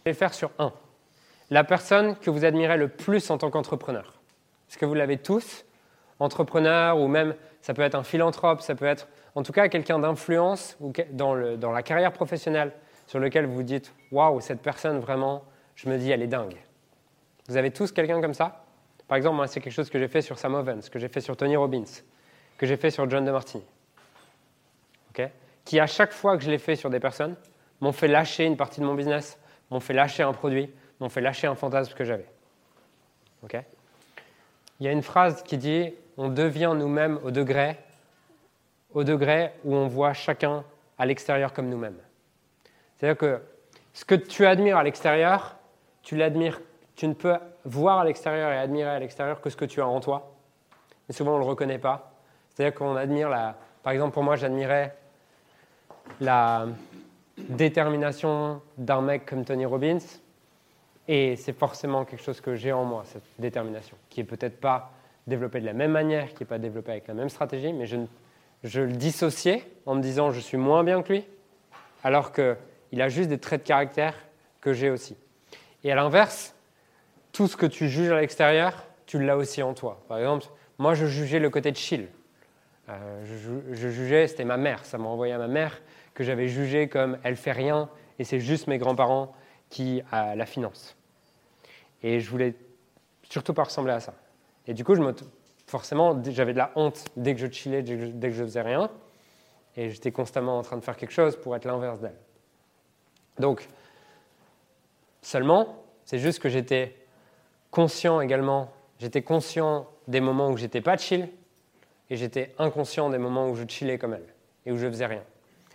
Je 0.00 0.10
vais 0.10 0.14
faire 0.14 0.34
sur 0.34 0.50
un. 0.58 0.72
La 1.50 1.64
personne 1.64 2.16
que 2.16 2.30
vous 2.30 2.44
admirez 2.44 2.76
le 2.76 2.88
plus 2.88 3.30
en 3.30 3.38
tant 3.38 3.50
qu'entrepreneur. 3.50 4.20
Est-ce 4.68 4.76
que 4.76 4.84
vous 4.84 4.94
l'avez 4.94 5.16
tous? 5.16 5.64
Entrepreneur 6.20 6.98
ou 6.98 7.08
même, 7.08 7.34
ça 7.62 7.74
peut 7.74 7.82
être 7.82 7.94
un 7.94 8.02
philanthrope, 8.02 8.60
ça 8.60 8.74
peut 8.74 8.84
être 8.84 9.08
en 9.34 9.42
tout 9.42 9.52
cas 9.52 9.68
quelqu'un 9.68 9.98
d'influence 9.98 10.76
dans, 11.12 11.56
dans 11.56 11.72
la 11.72 11.82
carrière 11.82 12.12
professionnelle 12.12 12.72
sur 13.06 13.18
lequel 13.18 13.46
vous 13.46 13.62
dites 13.62 13.94
Waouh, 14.12 14.40
cette 14.40 14.60
personne 14.60 14.98
vraiment, 14.98 15.44
je 15.78 15.88
me 15.88 15.96
dis, 15.96 16.10
elle 16.10 16.22
est 16.22 16.28
dingue. 16.28 16.56
Vous 17.48 17.56
avez 17.56 17.70
tous 17.70 17.92
quelqu'un 17.92 18.20
comme 18.20 18.34
ça? 18.34 18.64
Par 19.06 19.16
exemple, 19.16 19.36
moi, 19.36 19.46
c'est 19.46 19.60
quelque 19.60 19.72
chose 19.72 19.88
que 19.88 19.98
j'ai 19.98 20.08
fait 20.08 20.22
sur 20.22 20.36
Sam 20.36 20.54
Ovens, 20.54 20.90
que 20.90 20.98
j'ai 20.98 21.08
fait 21.08 21.20
sur 21.20 21.36
Tony 21.36 21.56
Robbins, 21.56 21.84
que 22.58 22.66
j'ai 22.66 22.76
fait 22.76 22.90
sur 22.90 23.08
John 23.08 23.24
DeMartini. 23.24 23.64
qui, 25.64 25.78
à 25.78 25.86
chaque 25.86 26.12
fois 26.12 26.36
que 26.36 26.42
je 26.42 26.50
l'ai 26.50 26.58
fait 26.58 26.74
sur 26.76 26.90
des 26.90 26.98
personnes, 26.98 27.36
m'ont 27.80 27.92
fait 27.92 28.08
lâcher 28.08 28.44
une 28.44 28.56
partie 28.56 28.80
de 28.80 28.86
mon 28.86 28.94
business, 28.94 29.38
m'ont 29.70 29.80
fait 29.80 29.94
lâcher 29.94 30.24
un 30.24 30.32
produit, 30.32 30.70
m'ont 30.98 31.08
fait 31.08 31.20
lâcher 31.20 31.46
un 31.46 31.54
fantasme 31.54 31.94
que 31.94 32.04
j'avais. 32.04 32.26
Il 34.80 34.86
y 34.86 34.88
a 34.88 34.92
une 34.92 35.02
phrase 35.02 35.42
qui 35.44 35.58
dit 35.58 35.94
On 36.16 36.28
devient 36.28 36.72
nous-mêmes 36.74 37.20
au 37.22 37.30
degré, 37.30 37.76
au 38.94 39.04
degré 39.04 39.52
où 39.64 39.76
on 39.76 39.86
voit 39.86 40.12
chacun 40.12 40.64
à 40.98 41.06
l'extérieur 41.06 41.52
comme 41.52 41.68
nous-mêmes. 41.68 41.98
C'est-à-dire 42.96 43.16
que 43.16 43.40
ce 43.92 44.04
que 44.04 44.16
tu 44.16 44.44
admires 44.44 44.76
à 44.76 44.82
l'extérieur, 44.82 45.57
tu 46.08 46.16
l'admires, 46.16 46.58
tu 46.96 47.06
ne 47.06 47.12
peux 47.12 47.36
voir 47.66 47.98
à 47.98 48.04
l'extérieur 48.06 48.50
et 48.50 48.56
admirer 48.56 48.88
à 48.88 48.98
l'extérieur 48.98 49.42
que 49.42 49.50
ce 49.50 49.56
que 49.56 49.66
tu 49.66 49.82
as 49.82 49.86
en 49.86 50.00
toi. 50.00 50.32
Mais 51.06 51.14
souvent, 51.14 51.32
on 51.32 51.34
ne 51.34 51.42
le 51.42 51.46
reconnaît 51.46 51.78
pas. 51.78 52.14
C'est-à-dire 52.48 52.74
qu'on 52.74 52.96
admire 52.96 53.28
la. 53.28 53.58
Par 53.82 53.92
exemple, 53.92 54.14
pour 54.14 54.22
moi, 54.22 54.34
j'admirais 54.34 54.96
la 56.22 56.66
détermination 57.36 58.62
d'un 58.78 59.02
mec 59.02 59.26
comme 59.26 59.44
Tony 59.44 59.66
Robbins. 59.66 59.98
Et 61.08 61.36
c'est 61.36 61.52
forcément 61.52 62.06
quelque 62.06 62.22
chose 62.22 62.40
que 62.40 62.54
j'ai 62.54 62.72
en 62.72 62.86
moi, 62.86 63.02
cette 63.04 63.24
détermination, 63.38 63.98
qui 64.08 64.20
est 64.20 64.24
peut-être 64.24 64.58
pas 64.58 64.92
développée 65.26 65.60
de 65.60 65.66
la 65.66 65.74
même 65.74 65.92
manière, 65.92 66.32
qui 66.32 66.42
n'est 66.42 66.48
pas 66.48 66.58
développée 66.58 66.92
avec 66.92 67.06
la 67.06 67.12
même 67.12 67.28
stratégie, 67.28 67.74
mais 67.74 67.84
je, 67.84 67.98
je 68.64 68.80
le 68.80 68.92
dissociais 68.92 69.62
en 69.84 69.94
me 69.94 70.00
disant 70.00 70.30
je 70.30 70.40
suis 70.40 70.56
moins 70.56 70.84
bien 70.84 71.02
que 71.02 71.12
lui, 71.12 71.26
alors 72.02 72.32
qu'il 72.32 73.02
a 73.02 73.10
juste 73.10 73.28
des 73.28 73.38
traits 73.38 73.64
de 73.64 73.68
caractère 73.68 74.14
que 74.62 74.72
j'ai 74.72 74.88
aussi. 74.88 75.14
Et 75.84 75.92
à 75.92 75.94
l'inverse, 75.94 76.54
tout 77.32 77.46
ce 77.46 77.56
que 77.56 77.66
tu 77.66 77.88
juges 77.88 78.10
à 78.10 78.20
l'extérieur, 78.20 78.84
tu 79.06 79.22
l'as 79.22 79.36
aussi 79.36 79.62
en 79.62 79.74
toi. 79.74 80.02
Par 80.08 80.18
exemple, 80.18 80.46
moi 80.78 80.94
je 80.94 81.06
jugeais 81.06 81.38
le 81.38 81.50
côté 81.50 81.70
de 81.70 81.76
chill. 81.76 82.08
Euh, 82.88 83.24
je, 83.74 83.88
jugeais, 83.88 84.28
c'était 84.28 84.44
ma 84.44 84.56
mère, 84.56 84.84
ça 84.84 84.98
m'a 84.98 85.08
envoyé 85.08 85.32
à 85.32 85.38
ma 85.38 85.48
mère, 85.48 85.80
que 86.14 86.24
j'avais 86.24 86.48
jugé 86.48 86.88
comme 86.88 87.18
elle 87.22 87.36
fait 87.36 87.52
rien 87.52 87.90
et 88.18 88.24
c'est 88.24 88.40
juste 88.40 88.66
mes 88.66 88.78
grands-parents 88.78 89.34
qui 89.68 90.02
a 90.10 90.34
la 90.34 90.46
finance. 90.46 90.96
Et 92.02 92.20
je 92.20 92.30
voulais 92.30 92.54
surtout 93.22 93.52
pas 93.52 93.64
ressembler 93.64 93.92
à 93.92 94.00
ça. 94.00 94.14
Et 94.66 94.74
du 94.74 94.84
coup, 94.84 94.94
je 94.94 95.02
me, 95.02 95.14
forcément, 95.66 96.20
j'avais 96.24 96.52
de 96.52 96.58
la 96.58 96.72
honte 96.76 97.04
dès 97.16 97.34
que 97.34 97.40
je 97.40 97.50
chillais, 97.50 97.82
dès 97.82 98.28
que 98.28 98.34
je, 98.34 98.44
faisais 98.44 98.62
rien. 98.62 98.90
Et 99.76 99.90
j'étais 99.90 100.10
constamment 100.10 100.58
en 100.58 100.62
train 100.62 100.76
de 100.76 100.82
faire 100.82 100.96
quelque 100.96 101.12
chose 101.12 101.36
pour 101.36 101.54
être 101.54 101.64
l'inverse 101.64 102.00
d'elle. 102.00 102.18
Donc, 103.38 103.68
seulement, 105.22 105.84
c'est 106.04 106.18
juste 106.18 106.40
que 106.40 106.48
j'étais 106.48 106.96
conscient 107.70 108.20
également, 108.20 108.72
j'étais 108.98 109.22
conscient 109.22 109.86
des 110.06 110.20
moments 110.20 110.50
où 110.50 110.56
j'étais 110.56 110.80
pas 110.80 110.96
chill, 110.96 111.28
et 112.10 112.16
j'étais 112.16 112.54
inconscient 112.58 113.10
des 113.10 113.18
moments 113.18 113.48
où 113.48 113.54
je 113.54 113.64
chillais 113.68 113.98
comme 113.98 114.14
elle, 114.14 114.34
et 114.64 114.72
où 114.72 114.78
je 114.78 114.86
faisais 114.86 115.06
rien. 115.06 115.22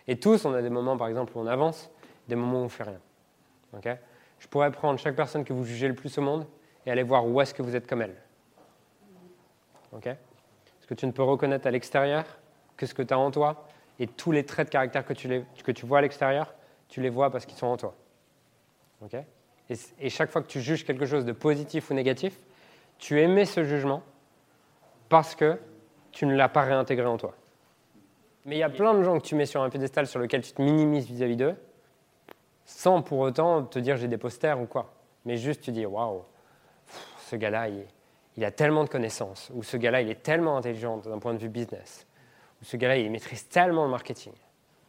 Et 0.08 0.20
tous, 0.20 0.46
on 0.46 0.54
a 0.54 0.62
des 0.62 0.70
moments, 0.70 0.98
par 0.98 1.08
exemple, 1.08 1.34
où 1.36 1.40
on 1.40 1.48
avance, 1.48 1.92
des 2.28 2.36
moments 2.36 2.62
où 2.62 2.66
on 2.66 2.70
fait 2.70 2.84
rien. 2.84 3.98
je 4.40 4.48
pourrais 4.48 4.72
prendre 4.72 5.00
chaque 5.00 5.16
personne 5.16 5.44
que 5.44 5.54
vous 5.54 5.64
jugez 5.64 5.88
le 5.88 5.96
plus 5.96 6.18
au 6.18 6.22
monde 6.22 6.46
et 6.86 6.92
aller 6.92 7.04
voir 7.04 7.26
où 7.26 7.40
est-ce 7.40 7.54
que 7.54 7.62
vous 7.62 7.76
êtes 7.76 7.88
comme 7.88 8.02
elle. 8.02 8.16
Okay 9.94 10.16
ce 10.84 10.88
que 10.88 10.94
tu 10.96 11.08
ne 11.08 11.12
peux 11.12 11.24
reconnaître 11.24 11.66
à 11.66 11.72
l'extérieur 11.72 12.26
que 12.76 12.86
ce 12.86 12.94
que 12.94 13.02
tu 13.02 13.14
as 13.14 13.18
en 13.18 13.32
toi, 13.32 13.66
et 14.00 14.08
tous 14.08 14.34
les 14.34 14.46
traits 14.46 14.68
de 14.68 14.72
caractère 14.72 15.06
que 15.06 15.14
tu 15.14 15.86
vois 15.86 16.00
à 16.00 16.02
l'extérieur, 16.02 16.54
tu 16.90 17.00
les 17.00 17.10
vois 17.10 17.32
parce 17.32 17.46
qu'ils 17.46 17.58
sont 17.58 17.68
en 17.68 17.78
toi. 17.78 17.96
Et, 20.00 20.10
chaque 20.10 20.30
fois 20.30 20.42
que 20.42 20.48
tu 20.48 20.62
juges 20.62 20.86
quelque 20.86 21.06
chose 21.06 21.26
de 21.26 21.32
positif 21.32 21.90
ou 21.90 21.94
négatif, 21.94 22.38
tu 22.98 23.20
émets 23.22 23.46
ce 23.46 23.64
jugement 23.64 24.04
parce 25.10 25.36
que 25.36 25.60
tu 26.12 26.26
ne 26.26 26.36
l'as 26.36 26.50
pas 26.50 26.62
réintégré 26.62 27.06
en 27.06 27.18
toi. 27.18 27.34
Mais 28.46 28.56
il 28.56 28.60
y 28.60 28.64
a 28.64 28.70
plein 28.70 28.94
de 28.94 29.04
gens 29.04 29.18
que 29.20 29.26
tu 29.26 29.36
mets 29.36 29.46
sur 29.46 29.62
un 29.62 29.70
piédestal 29.70 30.06
sur 30.06 30.20
lequel 30.20 30.42
tu 30.42 30.52
te 30.52 30.62
minimises 30.62 31.08
vis-à-vis 31.08 31.38
d'eux, 31.38 31.56
sans 32.66 33.02
pour 33.02 33.20
autant 33.20 33.64
te 33.64 33.80
dire 33.80 33.98
j'ai 33.98 34.08
des 34.08 34.18
posters 34.18 34.60
ou 34.60 34.66
quoi. 34.66 34.94
Mais 35.26 35.38
juste 35.38 35.62
tu 35.62 35.72
dis 35.72 35.86
waouh, 35.86 36.24
ce 37.30 37.36
gars-là, 37.36 37.70
il, 38.36 38.46
a 38.46 38.52
tellement 38.52 38.84
de 38.84 38.90
connaissances, 38.90 39.50
ou 39.54 39.64
ce 39.64 39.78
gars-là, 39.78 40.02
il 40.02 40.10
est 40.10 40.22
tellement 40.22 40.58
intelligent 40.58 40.98
d'un 40.98 41.20
point 41.20 41.34
de 41.34 41.40
vue 41.40 41.50
business, 41.50 42.06
ou 42.62 42.66
ce 42.66 42.78
gars-là, 42.78 42.98
il 42.98 43.10
maîtrise 43.10 43.48
tellement 43.48 43.86
le 43.86 43.92
marketing, 43.92 44.34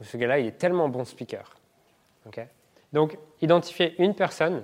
ou 0.00 0.04
ce 0.04 0.16
gars-là, 0.16 0.40
il 0.40 0.46
est 0.46 0.58
tellement 0.58 0.88
bon 0.88 1.04
speaker. 1.04 1.54
Donc, 2.94 3.18
identifier 3.42 4.00
une 4.00 4.14
personne, 4.14 4.62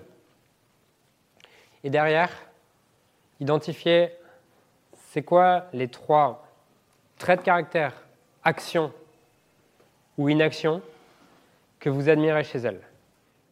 et 1.83 1.91
derrière, 1.91 2.31
identifier 3.41 4.11
c'est 4.95 5.25
quoi 5.25 5.67
les 5.73 5.89
trois 5.89 6.47
traits 7.19 7.41
de 7.41 7.45
caractère 7.45 7.93
action 8.45 8.93
ou 10.17 10.29
inaction 10.29 10.81
que 11.81 11.91
vous 11.91 12.09
admirez 12.09 12.45
chez 12.45 12.59
elle. 12.59 12.81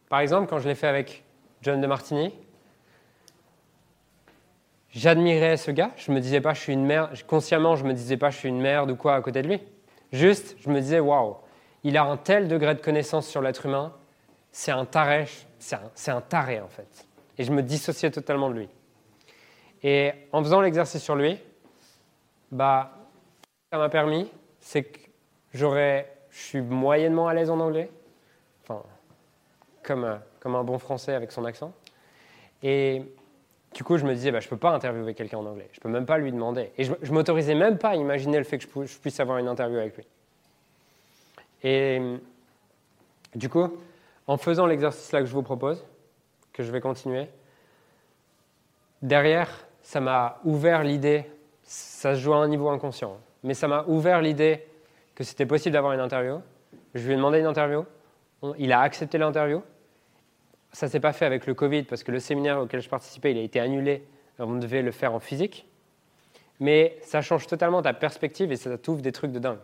Par 0.07 0.21
exemple, 0.21 0.47
quand 0.49 0.59
je 0.59 0.69
l'ai 0.69 0.75
fait 0.75 0.87
avec 0.87 1.25
John 1.61 1.81
de 1.81 1.87
Martini, 1.87 2.33
j'admirais 4.91 5.57
ce 5.57 5.71
gars. 5.71 5.91
Je 5.97 6.13
me 6.13 6.21
disais 6.21 6.39
pas, 6.39 6.53
je 6.53 6.61
suis 6.61 6.73
une 6.73 6.85
merde. 6.85 7.11
Consciemment, 7.27 7.75
je 7.75 7.83
me 7.83 7.91
disais 7.91 8.15
pas, 8.15 8.29
je 8.29 8.37
suis 8.37 8.49
une 8.49 8.61
merde 8.61 8.91
ou 8.91 8.95
quoi 8.95 9.15
à 9.15 9.21
côté 9.21 9.41
de 9.41 9.49
lui. 9.49 9.61
Juste, 10.13 10.55
je 10.61 10.69
me 10.69 10.79
disais, 10.79 11.01
waouh, 11.01 11.35
il 11.83 11.97
a 11.97 12.03
un 12.05 12.15
tel 12.15 12.47
degré 12.47 12.75
de 12.75 12.81
connaissance 12.81 13.27
sur 13.27 13.41
l'être 13.41 13.65
humain, 13.65 13.93
c'est 14.51 14.71
un 14.71 14.85
taré, 14.85 15.27
c'est 15.59 16.11
un, 16.11 16.21
taré 16.21 16.59
en 16.59 16.67
fait. 16.67 17.07
Et 17.37 17.43
je 17.43 17.51
me 17.51 17.61
dissociais 17.61 18.11
totalement 18.11 18.49
de 18.49 18.55
lui. 18.55 18.69
Et 19.83 20.11
en 20.31 20.43
faisant 20.43 20.61
l'exercice 20.61 21.01
sur 21.01 21.15
lui, 21.15 21.37
bah, 22.51 22.91
ça 23.71 23.77
m'a 23.77 23.89
permis 23.89 24.29
c'est 24.59 24.83
que 24.83 24.99
j'aurais, 25.53 26.11
je 26.31 26.39
suis 26.39 26.61
moyennement 26.61 27.27
à 27.27 27.33
l'aise 27.33 27.49
en 27.49 27.59
anglais, 27.59 27.89
enfin, 28.63 28.83
comme, 29.83 30.03
un, 30.03 30.21
comme 30.39 30.55
un 30.55 30.63
bon 30.63 30.77
français 30.77 31.13
avec 31.13 31.31
son 31.31 31.45
accent. 31.45 31.73
Et 32.61 33.03
du 33.73 33.83
coup, 33.83 33.97
je 33.97 34.05
me 34.05 34.13
disais, 34.13 34.31
bah, 34.31 34.39
je 34.39 34.47
ne 34.47 34.49
peux 34.49 34.57
pas 34.57 34.71
interviewer 34.71 35.13
quelqu'un 35.13 35.37
en 35.37 35.45
anglais. 35.45 35.69
Je 35.71 35.79
ne 35.79 35.81
peux 35.81 35.89
même 35.89 36.05
pas 36.05 36.17
lui 36.17 36.31
demander. 36.31 36.71
Et 36.77 36.83
je 36.83 36.91
ne 36.91 37.11
m'autorisais 37.11 37.55
même 37.55 37.77
pas 37.77 37.89
à 37.89 37.95
imaginer 37.95 38.37
le 38.37 38.43
fait 38.43 38.57
que 38.57 38.65
je, 38.65 38.85
je, 38.85 38.97
puisse 38.97 39.19
avoir 39.19 39.37
une 39.37 39.47
interview 39.47 39.77
avec 39.77 39.95
lui. 39.95 40.05
Et 41.63 42.01
du 43.35 43.49
coup, 43.49 43.69
en 44.29 44.37
faisant 44.37 44.67
l'exercice 44.67 45.11
là 45.11 45.21
que 45.21 45.25
je 45.25 45.33
vous 45.33 45.41
propose, 45.41 45.83
que 46.53 46.61
je 46.61 46.71
vais 46.71 46.81
continuer, 46.81 47.29
derrière, 49.01 49.49
ça 49.81 49.99
m'a 49.99 50.39
ouvert 50.43 50.83
l'idée, 50.83 51.25
ça 51.63 52.13
se 52.13 52.19
joue 52.19 52.33
à 52.33 52.37
un 52.37 52.47
niveau 52.47 52.69
inconscient, 52.69 53.17
mais 53.41 53.55
ça 53.55 53.67
m'a 53.67 53.85
ouvert 53.87 54.21
l'idée 54.21 54.67
que 55.15 55.23
c'était 55.23 55.47
possible 55.47 55.73
d'avoir 55.73 55.93
une 55.93 55.99
interview. 55.99 56.41
Je 56.93 57.07
lui 57.07 57.13
ai 57.13 57.15
demandé 57.15 57.39
une 57.39 57.47
interview. 57.47 57.85
Il 58.59 58.71
a 58.71 58.81
accepté 58.81 59.17
l'interview. 59.17 59.63
Ça 60.73 60.85
ne 60.85 60.91
s'est 60.91 60.99
pas 60.99 61.11
fait 61.11 61.25
avec 61.25 61.47
le 61.47 61.55
Covid 61.55 61.81
parce 61.83 62.03
que 62.03 62.11
le 62.11 62.19
séminaire 62.19 62.59
auquel 62.59 62.81
je 62.81 62.89
participais, 62.89 63.31
il 63.31 63.39
a 63.39 63.41
été 63.41 63.59
annulé. 63.59 64.05
On 64.37 64.53
devait 64.53 64.83
le 64.83 64.91
faire 64.91 65.15
en 65.15 65.19
physique. 65.19 65.65
Mais 66.59 66.99
ça 67.01 67.21
change 67.21 67.47
totalement 67.47 67.81
ta 67.81 67.93
perspective 67.93 68.51
et 68.51 68.57
ça 68.57 68.77
t'ouvre 68.77 69.01
des 69.01 69.11
trucs 69.11 69.31
de 69.31 69.39
dingue. 69.39 69.57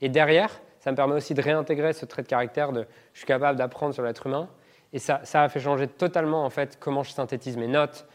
Et 0.00 0.08
derrière, 0.08 0.62
ça 0.80 0.90
me 0.90 0.96
permet 0.96 1.14
aussi 1.14 1.34
de 1.34 1.42
réintégrer 1.42 1.92
ce 1.92 2.04
trait 2.06 2.22
de 2.22 2.28
caractère 2.28 2.72
de 2.72 2.86
je 3.12 3.18
suis 3.18 3.26
capable 3.26 3.58
d'apprendre 3.58 3.94
sur 3.94 4.02
l'être 4.02 4.26
humain. 4.26 4.48
Et 4.92 4.98
ça, 4.98 5.20
ça 5.24 5.42
a 5.42 5.48
fait 5.48 5.60
changer 5.60 5.86
totalement 5.86 6.44
en 6.44 6.50
fait 6.50 6.78
comment 6.80 7.02
je 7.02 7.10
synthétise 7.10 7.56
mes 7.56 7.66
notes, 7.66 8.06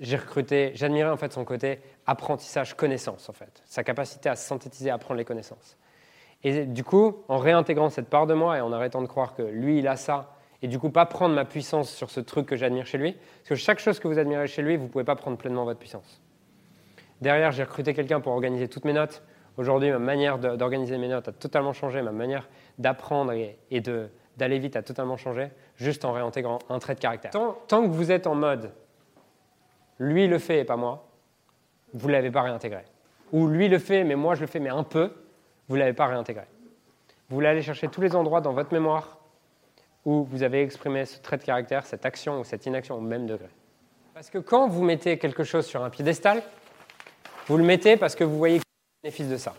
j'ai 0.00 0.16
recruté, 0.16 0.72
j'admirais 0.74 1.10
en 1.10 1.16
fait 1.16 1.32
son 1.32 1.44
côté 1.44 1.80
apprentissage 2.06 2.74
connaissance 2.74 3.28
en 3.28 3.32
fait, 3.32 3.62
sa 3.66 3.84
capacité 3.84 4.28
à 4.28 4.36
synthétiser, 4.36 4.90
à 4.90 4.94
apprendre 4.94 5.18
les 5.18 5.24
connaissances. 5.24 5.76
Et 6.42 6.66
du 6.66 6.84
coup, 6.84 7.22
en 7.28 7.38
réintégrant 7.38 7.90
cette 7.90 8.08
part 8.08 8.26
de 8.26 8.34
moi 8.34 8.58
et 8.58 8.60
en 8.60 8.72
arrêtant 8.72 9.02
de 9.02 9.06
croire 9.06 9.34
que 9.34 9.42
lui, 9.42 9.78
il 9.78 9.88
a 9.88 9.96
ça, 9.96 10.34
et 10.62 10.68
du 10.68 10.78
coup 10.78 10.90
pas 10.90 11.06
prendre 11.06 11.34
ma 11.34 11.44
puissance 11.44 11.90
sur 11.90 12.10
ce 12.10 12.20
truc 12.20 12.46
que 12.46 12.56
j'admire 12.56 12.86
chez 12.86 12.98
lui, 12.98 13.12
parce 13.12 13.48
que 13.48 13.54
chaque 13.54 13.78
chose 13.78 14.00
que 14.00 14.08
vous 14.08 14.18
admirez 14.18 14.46
chez 14.46 14.62
lui, 14.62 14.76
vous 14.76 14.88
pouvez 14.88 15.04
pas 15.04 15.16
prendre 15.16 15.36
pleinement 15.36 15.64
votre 15.64 15.78
puissance. 15.78 16.20
Derrière, 17.20 17.52
j'ai 17.52 17.64
recruté 17.64 17.94
quelqu'un 17.94 18.20
pour 18.20 18.32
organiser 18.32 18.68
toutes 18.68 18.84
mes 18.84 18.92
notes. 18.92 19.22
Aujourd'hui, 19.56 19.90
ma 19.90 19.98
manière 19.98 20.38
d'organiser 20.38 20.98
mes 20.98 21.08
notes 21.08 21.28
a 21.28 21.32
totalement 21.32 21.72
changé, 21.72 22.02
ma 22.02 22.12
manière 22.12 22.48
d'apprendre 22.78 23.32
et, 23.32 23.58
d'aller 24.36 24.58
vite 24.58 24.76
a 24.76 24.82
totalement 24.82 25.16
changé, 25.16 25.48
juste 25.76 26.04
en 26.04 26.12
réintégrant 26.12 26.58
un 26.68 26.78
trait 26.78 26.94
de 26.94 27.00
caractère. 27.00 27.30
Tant, 27.30 27.82
que 27.82 27.88
vous 27.88 28.12
êtes 28.12 28.26
en 28.26 28.34
mode 28.34 28.72
lui 29.98 30.26
le 30.26 30.38
fait 30.38 30.60
et 30.60 30.64
pas 30.64 30.76
moi, 30.76 31.06
vous 31.94 32.08
ne 32.08 32.12
l'avez 32.12 32.30
pas 32.30 32.42
réintégré. 32.42 32.84
Ou 33.32 33.46
lui 33.46 33.68
le 33.68 33.78
fait, 33.78 34.04
mais 34.04 34.14
moi 34.14 34.34
je 34.34 34.42
le 34.42 34.46
fais, 34.46 34.60
mais 34.60 34.68
un 34.68 34.82
peu, 34.82 35.10
vous 35.68 35.76
ne 35.76 35.80
l'avez 35.80 35.94
pas 35.94 36.06
réintégré. 36.06 36.44
Vous 37.28 37.36
voulez 37.36 37.48
aller 37.48 37.62
chercher 37.62 37.88
tous 37.88 38.02
les 38.02 38.14
endroits 38.14 38.42
dans 38.42 38.52
votre 38.52 38.72
mémoire 38.74 39.18
où 40.04 40.24
vous 40.24 40.42
avez 40.42 40.62
exprimé 40.62 41.06
ce 41.06 41.20
trait 41.20 41.38
de 41.38 41.42
caractère, 41.42 41.86
cette 41.86 42.04
action 42.04 42.40
ou 42.40 42.44
cette 42.44 42.66
inaction 42.66 42.96
au 42.96 43.00
même 43.00 43.26
degré. 43.26 43.48
Parce 44.14 44.30
que 44.30 44.38
quand 44.38 44.68
vous 44.68 44.84
mettez 44.84 45.18
quelque 45.18 45.44
chose 45.44 45.66
sur 45.66 45.82
un 45.82 45.90
piédestal, 45.90 46.42
vous 47.48 47.56
le 47.56 47.64
mettez 47.64 47.96
parce 47.96 48.14
que 48.14 48.22
vous 48.22 48.36
voyez 48.36 48.60
bénéfices 49.06 49.28
de 49.28 49.36
ça. 49.36 49.54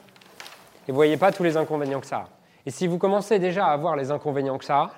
Et 0.87 0.91
vous 0.91 0.93
ne 0.93 0.95
voyez 0.97 1.15
pas 1.15 1.31
tous 1.31 1.43
les 1.43 1.55
inconvénients 1.55 2.01
que 2.01 2.05
ça 2.05 2.17
a. 2.17 2.29
Et 2.65 2.71
si 2.71 2.85
vous 2.85 2.97
commencez 2.97 3.39
déjà 3.39 3.67
à 3.67 3.77
voir 3.77 3.95
les 3.95 4.11
inconvénients 4.11 4.57
que 4.57 4.65
ça 4.65 4.77
a, 4.77 4.91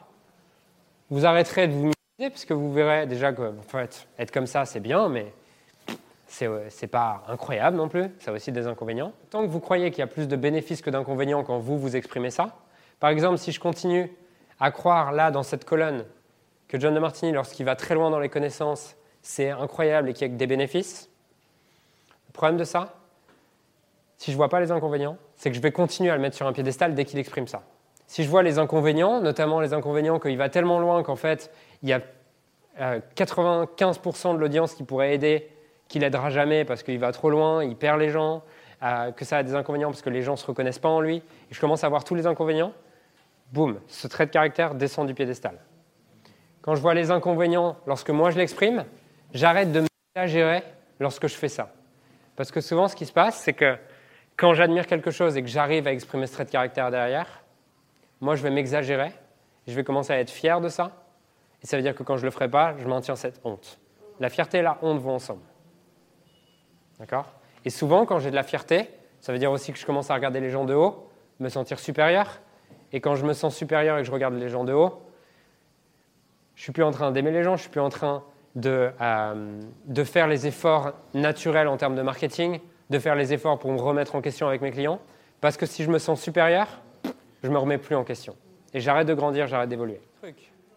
vous 1.11 1.23
arrêterez 1.23 1.67
de 1.67 1.73
vous 1.73 1.91
minimiser 1.91 2.29
parce 2.31 2.45
que 2.45 2.55
vous 2.55 2.73
verrez 2.73 3.05
déjà 3.05 3.31
que 3.31 3.43
en 3.43 3.61
fait, 3.61 4.07
être 4.17 4.31
comme 4.31 4.47
ça, 4.47 4.65
c'est 4.65 4.79
bien, 4.79 5.07
mais 5.07 5.31
c'est 6.25 6.47
n'est 6.47 6.55
euh, 6.83 6.87
pas 6.91 7.23
incroyable 7.27 7.77
non 7.77 7.89
plus. 7.89 8.05
Ça 8.19 8.31
a 8.31 8.33
aussi 8.33 8.51
des 8.51 8.65
inconvénients. 8.65 9.13
Tant 9.29 9.43
que 9.43 9.47
vous 9.47 9.59
croyez 9.59 9.91
qu'il 9.91 9.99
y 9.99 10.01
a 10.01 10.07
plus 10.07 10.27
de 10.27 10.35
bénéfices 10.35 10.81
que 10.81 10.89
d'inconvénients 10.89 11.43
quand 11.43 11.59
vous 11.59 11.77
vous 11.77 11.95
exprimez 11.95 12.31
ça, 12.31 12.55
par 12.99 13.11
exemple, 13.11 13.37
si 13.37 13.51
je 13.51 13.59
continue 13.59 14.11
à 14.59 14.71
croire 14.71 15.11
là, 15.11 15.29
dans 15.29 15.43
cette 15.43 15.63
colonne, 15.63 16.05
que 16.67 16.79
John 16.79 16.95
de 16.95 16.99
Martini, 16.99 17.31
lorsqu'il 17.33 17.65
va 17.67 17.75
très 17.75 17.93
loin 17.93 18.09
dans 18.09 18.19
les 18.19 18.29
connaissances, 18.29 18.95
c'est 19.21 19.51
incroyable 19.51 20.09
et 20.09 20.13
qu'il 20.13 20.27
y 20.27 20.33
a 20.33 20.35
des 20.35 20.47
bénéfices, 20.47 21.07
le 22.27 22.33
problème 22.33 22.57
de 22.57 22.63
ça, 22.63 22.98
si 24.19 24.31
je 24.31 24.35
ne 24.35 24.37
vois 24.37 24.49
pas 24.49 24.59
les 24.59 24.71
inconvénients, 24.71 25.17
c'est 25.37 25.49
que 25.49 25.55
je 25.55 25.61
vais 25.61 25.71
continuer 25.71 26.11
à 26.11 26.15
le 26.15 26.21
mettre 26.21 26.35
sur 26.35 26.45
un 26.45 26.51
piédestal 26.51 26.93
dès 26.93 27.05
qu'il 27.05 27.17
exprime 27.19 27.47
ça. 27.47 27.63
Si 28.05 28.23
je 28.23 28.29
vois 28.29 28.43
les 28.43 28.59
inconvénients, 28.59 29.21
notamment 29.21 29.61
les 29.61 29.73
inconvénients 29.73 30.19
qu'il 30.19 30.37
va 30.37 30.49
tellement 30.49 30.79
loin 30.79 31.03
qu'en 31.03 31.15
fait, 31.15 31.51
il 31.83 31.89
y 31.89 31.93
a 31.93 32.01
95% 32.77 34.27
euh, 34.27 34.33
de 34.33 34.39
l'audience 34.39 34.75
qui 34.75 34.83
pourrait 34.83 35.15
aider, 35.15 35.47
qu'il 35.87 36.01
n'aidera 36.01 36.29
jamais 36.31 36.65
parce 36.65 36.83
qu'il 36.83 36.99
va 36.99 37.13
trop 37.13 37.29
loin, 37.29 37.63
il 37.63 37.77
perd 37.77 37.97
les 37.97 38.09
gens, 38.09 38.43
euh, 38.83 39.11
que 39.11 39.23
ça 39.23 39.37
a 39.37 39.43
des 39.43 39.55
inconvénients 39.55 39.89
parce 39.89 40.01
que 40.01 40.09
les 40.09 40.21
gens 40.21 40.33
ne 40.33 40.37
se 40.37 40.45
reconnaissent 40.45 40.79
pas 40.79 40.89
en 40.89 40.99
lui, 40.99 41.17
et 41.17 41.53
je 41.53 41.61
commence 41.61 41.85
à 41.85 41.89
voir 41.89 42.03
tous 42.03 42.15
les 42.15 42.27
inconvénients, 42.27 42.73
boum, 43.53 43.79
ce 43.87 44.07
trait 44.07 44.25
de 44.25 44.31
caractère 44.31 44.75
descend 44.75 45.07
du 45.07 45.13
piédestal. 45.13 45.57
Quand 46.61 46.75
je 46.75 46.81
vois 46.81 46.93
les 46.93 47.09
inconvénients 47.09 47.77
lorsque 47.87 48.09
moi 48.09 48.31
je 48.31 48.37
l'exprime, 48.37 48.83
j'arrête 49.33 49.71
de 49.71 49.85
m'exagérer 50.17 50.61
lorsque 50.99 51.27
je 51.27 51.35
fais 51.35 51.47
ça. 51.47 51.71
Parce 52.35 52.51
que 52.51 52.59
souvent, 52.59 52.89
ce 52.89 52.97
qui 52.97 53.05
se 53.05 53.13
passe, 53.13 53.37
c'est 53.37 53.53
que 53.53 53.77
quand 54.39 54.53
j'admire 54.53 54.87
quelque 54.87 55.11
chose 55.11 55.35
et 55.35 55.43
que 55.43 55.49
j'arrive 55.49 55.85
à 55.85 55.91
exprimer 55.91 56.25
ce 56.25 56.31
trait 56.31 56.45
de 56.45 56.49
caractère 56.49 56.89
derrière, 56.91 57.43
moi, 58.21 58.37
je 58.37 58.43
vais 58.43 58.49
m'exagérer, 58.49 59.11
je 59.67 59.73
vais 59.73 59.83
commencer 59.83 60.13
à 60.13 60.19
être 60.19 60.29
fier 60.29 60.61
de 60.61 60.69
ça, 60.69 61.03
et 61.61 61.67
ça 61.67 61.75
veut 61.75 61.83
dire 61.83 61.93
que 61.93 62.03
quand 62.03 62.15
je 62.15 62.21
ne 62.21 62.27
le 62.27 62.31
ferai 62.31 62.49
pas, 62.49 62.73
je 62.77 62.87
maintiens 62.87 63.17
cette 63.17 63.41
honte. 63.43 63.79
La 64.21 64.29
fierté 64.29 64.59
et 64.59 64.61
la 64.61 64.77
honte 64.81 65.01
vont 65.01 65.15
ensemble. 65.15 65.43
D'accord? 66.99 67.25
Et 67.65 67.69
souvent, 67.69 68.05
quand 68.05 68.19
j'ai 68.19 68.31
de 68.31 68.35
la 68.35 68.43
fierté, 68.43 68.89
ça 69.19 69.33
veut 69.33 69.39
dire 69.39 69.51
aussi 69.51 69.73
que 69.73 69.77
je 69.77 69.85
commence 69.85 70.09
à 70.09 70.13
regarder 70.13 70.39
les 70.39 70.49
gens 70.49 70.63
de 70.63 70.73
haut, 70.73 71.09
me 71.41 71.49
sentir 71.49 71.77
supérieur, 71.77 72.39
et 72.93 73.01
quand 73.01 73.15
je 73.15 73.25
me 73.25 73.33
sens 73.33 73.53
supérieur 73.53 73.97
et 73.97 74.01
que 74.01 74.07
je 74.07 74.11
regarde 74.11 74.35
les 74.35 74.47
gens 74.47 74.63
de 74.63 74.71
haut, 74.71 75.01
je 76.55 76.63
suis 76.63 76.71
plus 76.71 76.83
en 76.83 76.91
train 76.91 77.11
d'aimer 77.11 77.31
les 77.31 77.43
gens, 77.43 77.57
je 77.57 77.63
suis 77.63 77.71
plus 77.71 77.81
en 77.81 77.89
train 77.89 78.23
de, 78.55 78.89
euh, 79.01 79.59
de 79.85 80.03
faire 80.05 80.27
les 80.27 80.47
efforts 80.47 80.93
naturels 81.13 81.67
en 81.67 81.75
termes 81.75 81.95
de 81.95 82.01
marketing, 82.01 82.61
de 82.89 82.99
faire 82.99 83.15
les 83.15 83.33
efforts 83.33 83.59
pour 83.59 83.71
me 83.71 83.79
remettre 83.79 84.15
en 84.15 84.21
question 84.21 84.47
avec 84.47 84.61
mes 84.61 84.71
clients. 84.71 84.99
Parce 85.41 85.57
que 85.57 85.65
si 85.65 85.83
je 85.83 85.89
me 85.89 85.99
sens 85.99 86.21
supérieur, 86.21 86.67
je 87.43 87.47
ne 87.47 87.53
me 87.53 87.57
remets 87.57 87.77
plus 87.77 87.95
en 87.95 88.03
question. 88.03 88.35
Et 88.73 88.79
j'arrête 88.79 89.07
de 89.07 89.13
grandir, 89.13 89.47
j'arrête 89.47 89.69
d'évoluer. 89.69 90.01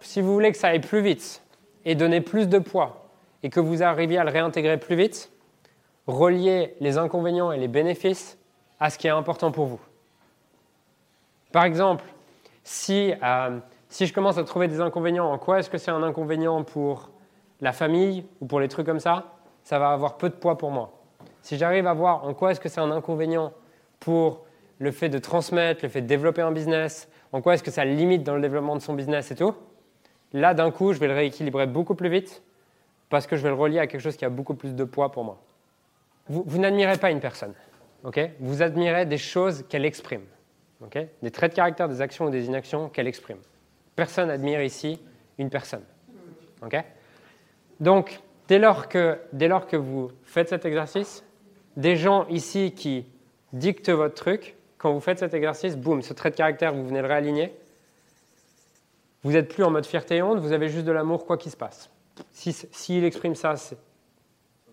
Si 0.00 0.20
vous 0.20 0.32
voulez 0.32 0.50
que 0.52 0.58
ça 0.58 0.68
aille 0.68 0.80
plus 0.80 1.00
vite 1.00 1.42
et 1.84 1.94
donner 1.94 2.20
plus 2.20 2.48
de 2.48 2.58
poids 2.58 3.08
et 3.42 3.50
que 3.50 3.60
vous 3.60 3.82
arriviez 3.82 4.18
à 4.18 4.24
le 4.24 4.30
réintégrer 4.30 4.78
plus 4.78 4.96
vite, 4.96 5.30
reliez 6.06 6.74
les 6.80 6.98
inconvénients 6.98 7.52
et 7.52 7.58
les 7.58 7.68
bénéfices 7.68 8.38
à 8.80 8.90
ce 8.90 8.98
qui 8.98 9.06
est 9.06 9.10
important 9.10 9.52
pour 9.52 9.66
vous. 9.66 9.80
Par 11.52 11.64
exemple, 11.64 12.04
si, 12.64 13.12
euh, 13.22 13.58
si 13.88 14.06
je 14.06 14.14
commence 14.14 14.38
à 14.38 14.44
trouver 14.44 14.68
des 14.68 14.80
inconvénients, 14.80 15.30
en 15.30 15.38
quoi 15.38 15.58
est-ce 15.58 15.70
que 15.70 15.78
c'est 15.78 15.90
un 15.90 16.02
inconvénient 16.02 16.64
pour 16.64 17.10
la 17.60 17.72
famille 17.72 18.24
ou 18.40 18.46
pour 18.46 18.58
les 18.58 18.68
trucs 18.68 18.86
comme 18.86 19.00
ça, 19.00 19.34
ça 19.62 19.78
va 19.78 19.90
avoir 19.90 20.16
peu 20.16 20.28
de 20.28 20.34
poids 20.34 20.58
pour 20.58 20.70
moi. 20.70 21.01
Si 21.42 21.58
j'arrive 21.58 21.86
à 21.86 21.92
voir 21.92 22.24
en 22.24 22.34
quoi 22.34 22.52
est-ce 22.52 22.60
que 22.60 22.68
c'est 22.68 22.80
un 22.80 22.90
inconvénient 22.90 23.52
pour 24.00 24.44
le 24.78 24.90
fait 24.90 25.08
de 25.08 25.18
transmettre, 25.18 25.84
le 25.84 25.88
fait 25.88 26.00
de 26.00 26.06
développer 26.06 26.42
un 26.42 26.52
business, 26.52 27.08
en 27.32 27.42
quoi 27.42 27.54
est-ce 27.54 27.62
que 27.62 27.70
ça 27.70 27.84
limite 27.84 28.22
dans 28.22 28.34
le 28.34 28.40
développement 28.40 28.76
de 28.76 28.80
son 28.80 28.94
business 28.94 29.30
et 29.30 29.34
tout, 29.34 29.54
là 30.32 30.54
d'un 30.54 30.70
coup, 30.70 30.92
je 30.92 30.98
vais 30.98 31.08
le 31.08 31.14
rééquilibrer 31.14 31.66
beaucoup 31.66 31.94
plus 31.94 32.08
vite 32.08 32.42
parce 33.08 33.26
que 33.26 33.36
je 33.36 33.42
vais 33.42 33.50
le 33.50 33.54
relier 33.54 33.78
à 33.78 33.86
quelque 33.86 34.00
chose 34.00 34.16
qui 34.16 34.24
a 34.24 34.30
beaucoup 34.30 34.54
plus 34.54 34.74
de 34.74 34.84
poids 34.84 35.12
pour 35.12 35.24
moi. 35.24 35.38
Vous, 36.28 36.58
n'admirez 36.58 36.96
pas 36.98 37.10
une 37.10 37.20
personne, 37.20 37.52
ok? 38.04 38.20
Vous 38.38 38.62
admirez 38.62 39.06
des 39.06 39.18
choses 39.18 39.64
qu'elle 39.68 39.84
exprime, 39.84 40.24
ok? 40.82 40.98
Des 41.22 41.30
traits 41.30 41.52
de 41.52 41.56
caractère, 41.56 41.88
des 41.88 42.00
actions 42.00 42.26
ou 42.26 42.30
des 42.30 42.46
inactions 42.46 42.88
qu'elle 42.88 43.08
exprime. 43.08 43.38
Personne 43.96 44.28
n'admire 44.28 44.62
ici 44.62 45.00
une 45.38 45.50
personne. 45.50 45.84
ok? 46.64 46.82
Donc, 47.80 48.20
dès 48.48 48.58
lors, 48.58 48.88
que, 48.88 49.18
dès 49.32 49.48
lors 49.48 49.66
que 49.66 49.76
vous 49.76 50.10
faites 50.22 50.48
cet 50.48 50.64
exercice, 50.64 51.24
des 51.76 51.96
gens 51.96 52.26
ici 52.28 52.72
qui 52.72 53.06
dictent 53.52 53.90
votre 53.90 54.14
truc, 54.14 54.56
quand 54.78 54.92
vous 54.92 55.00
faites 55.00 55.20
cet 55.20 55.34
exercice, 55.34 55.76
boum, 55.76 56.02
ce 56.02 56.12
trait 56.12 56.30
de 56.30 56.36
caractère, 56.36 56.74
vous 56.74 56.86
venez 56.86 57.00
le 57.00 57.06
réaligner. 57.06 57.54
Vous 59.22 59.32
n'êtes 59.32 59.48
plus 59.48 59.62
en 59.62 59.70
mode 59.70 59.86
fierté 59.86 60.16
et 60.16 60.22
honte, 60.22 60.40
vous 60.40 60.52
avez 60.52 60.68
juste 60.68 60.84
de 60.84 60.92
l'amour 60.92 61.24
quoi 61.24 61.36
qu'il 61.38 61.52
se 61.52 61.56
passe. 61.56 61.90
S'il 62.32 62.52
si, 62.52 63.04
exprime 63.04 63.34
ça, 63.34 63.56
c'est 63.56 63.78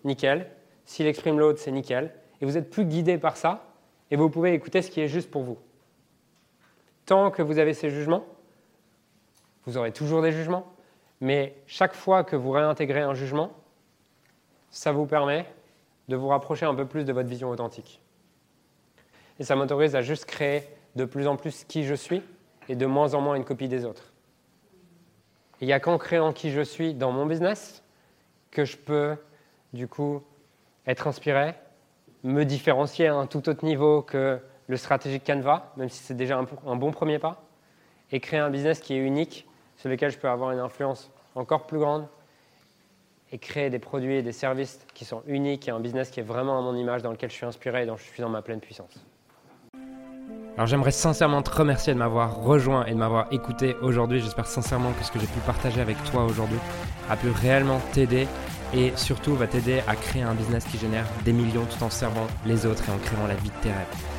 nickel. 0.04 0.50
S'il 0.86 1.06
exprime 1.06 1.38
l'autre, 1.38 1.60
c'est 1.60 1.72
nickel. 1.72 2.12
Et 2.42 2.46
vous 2.46 2.54
n'êtes 2.54 2.70
plus 2.70 2.86
guidé 2.86 3.18
par 3.18 3.38
ça, 3.38 3.66
et 4.10 4.16
vous 4.16 4.30
pouvez 4.30 4.54
écouter 4.54 4.82
ce 4.82 4.90
qui 4.90 5.02
est 5.02 5.08
juste 5.08 5.30
pour 5.30 5.44
vous. 5.44 5.58
Tant 7.06 7.30
que 7.32 7.42
vous 7.42 7.60
avez 7.60 7.74
ces 7.74 7.90
jugements, 7.90 8.26
vous 9.66 9.78
aurez 9.78 9.92
toujours 9.92 10.22
des 10.22 10.32
jugements, 10.32 10.66
mais 11.22 11.56
chaque 11.68 11.94
fois 11.94 12.24
que 12.24 12.36
vous 12.36 12.52
réintégrez 12.52 13.02
un 13.02 13.14
jugement, 13.14 13.52
ça 14.72 14.92
vous 14.92 15.06
permet 15.06 15.46
de 16.10 16.16
vous 16.16 16.28
rapprocher 16.28 16.66
un 16.66 16.76
peu 16.76 16.86
plus 16.86 17.06
de 17.06 17.14
votre 17.14 17.30
vision 17.30 17.50
authentique. 17.50 18.02
Et 19.40 19.44
ça 19.44 19.56
m'autorise 19.56 19.96
à 19.96 20.02
juste 20.02 20.26
créer 20.26 20.64
de 20.96 21.06
plus 21.06 21.28
en 21.28 21.38
plus 21.38 21.64
qui 21.64 21.86
je 21.86 21.94
suis 21.94 22.22
et 22.68 22.76
de 22.76 22.86
moins 22.86 23.14
en 23.14 23.22
moins 23.22 23.36
une 23.36 23.46
copie 23.46 23.68
des 23.68 23.86
autres. 23.86 24.12
Il 25.62 25.68
n'y 25.68 25.74
a 25.74 25.80
qu'en 25.80 25.98
créant 25.98 26.34
qui 26.34 26.52
je 26.52 26.62
suis 26.62 26.94
dans 26.96 27.12
mon 27.12 27.26
business 27.26 27.84
que 28.50 28.66
je 28.66 28.76
peux, 28.76 29.16
du 29.74 29.88
coup, 29.88 30.24
être 30.88 31.06
inspiré, 31.06 31.54
me 32.24 32.44
différencier 32.44 33.08
à 33.08 33.16
un 33.16 33.28
tout 33.28 33.48
autre 33.48 33.64
niveau 33.64 34.02
que 34.02 34.40
le 34.68 34.78
stratégique 34.78 35.24
Canva, 35.26 35.72
même 35.78 35.90
si 35.90 36.04
c'est 36.04 36.16
déjà 36.16 36.40
un, 36.40 36.48
un 36.66 36.76
bon 36.76 36.92
premier 36.92 37.20
pas, 37.20 37.44
et 38.12 38.20
créer 38.20 38.40
un 38.40 38.50
business 38.50 38.80
qui 38.80 38.96
est 38.96 38.98
unique 38.98 39.48
sur 39.78 39.90
lesquels 39.90 40.10
je 40.10 40.18
peux 40.18 40.30
avoir 40.30 40.52
une 40.52 40.60
influence 40.60 41.12
encore 41.36 41.68
plus 41.68 41.78
grande 41.78 42.08
et 43.32 43.38
créer 43.38 43.70
des 43.70 43.80
produits 43.80 44.16
et 44.16 44.22
des 44.22 44.32
services 44.32 44.80
qui 44.94 45.06
sont 45.06 45.22
uniques 45.28 45.68
et 45.68 45.72
un 45.72 45.80
business 45.80 46.10
qui 46.10 46.20
est 46.20 46.24
vraiment 46.24 46.58
à 46.58 46.62
mon 46.62 46.76
image, 46.76 47.04
dans 47.04 47.12
lequel 47.12 47.30
je 47.30 47.36
suis 47.36 47.46
inspiré 47.46 47.84
et 47.84 47.86
dont 47.86 47.98
je 47.98 48.04
suis 48.04 48.22
dans 48.22 48.30
ma 48.30 48.42
pleine 48.42 48.60
puissance. 48.60 49.06
Alors 50.56 50.68
j'aimerais 50.68 50.92
sincèrement 50.92 51.42
te 51.42 51.52
remercier 51.52 51.94
de 51.94 52.00
m'avoir 52.00 52.42
rejoint 52.42 52.86
et 52.86 52.92
de 52.92 52.98
m'avoir 52.98 53.32
écouté 53.32 53.76
aujourd'hui. 53.82 54.20
J'espère 54.20 54.48
sincèrement 54.48 54.92
que 54.92 55.06
ce 55.06 55.12
que 55.12 55.20
j'ai 55.20 55.28
pu 55.28 55.40
partager 55.46 55.80
avec 55.80 55.96
toi 56.12 56.26
aujourd'hui 56.26 56.58
a 57.10 57.16
pu 57.16 57.30
réellement 57.30 57.80
t'aider 57.94 58.28
et 58.74 58.92
surtout 58.98 59.36
va 59.36 59.48
t'aider 59.48 59.82
à 59.88 59.96
créer 59.96 60.22
un 60.22 60.34
business 60.34 60.66
qui 60.66 60.78
génère 60.78 61.06
des 61.24 61.32
millions 61.32 61.66
tout 61.66 61.84
en 61.84 61.90
servant 61.90 62.28
les 62.46 62.66
autres 62.66 62.84
et 62.90 62.92
en 62.92 62.98
créant 62.98 63.28
la 63.28 63.36
vie 63.36 63.50
de 63.50 63.62
tes 63.62 63.70
rêves. 63.70 64.19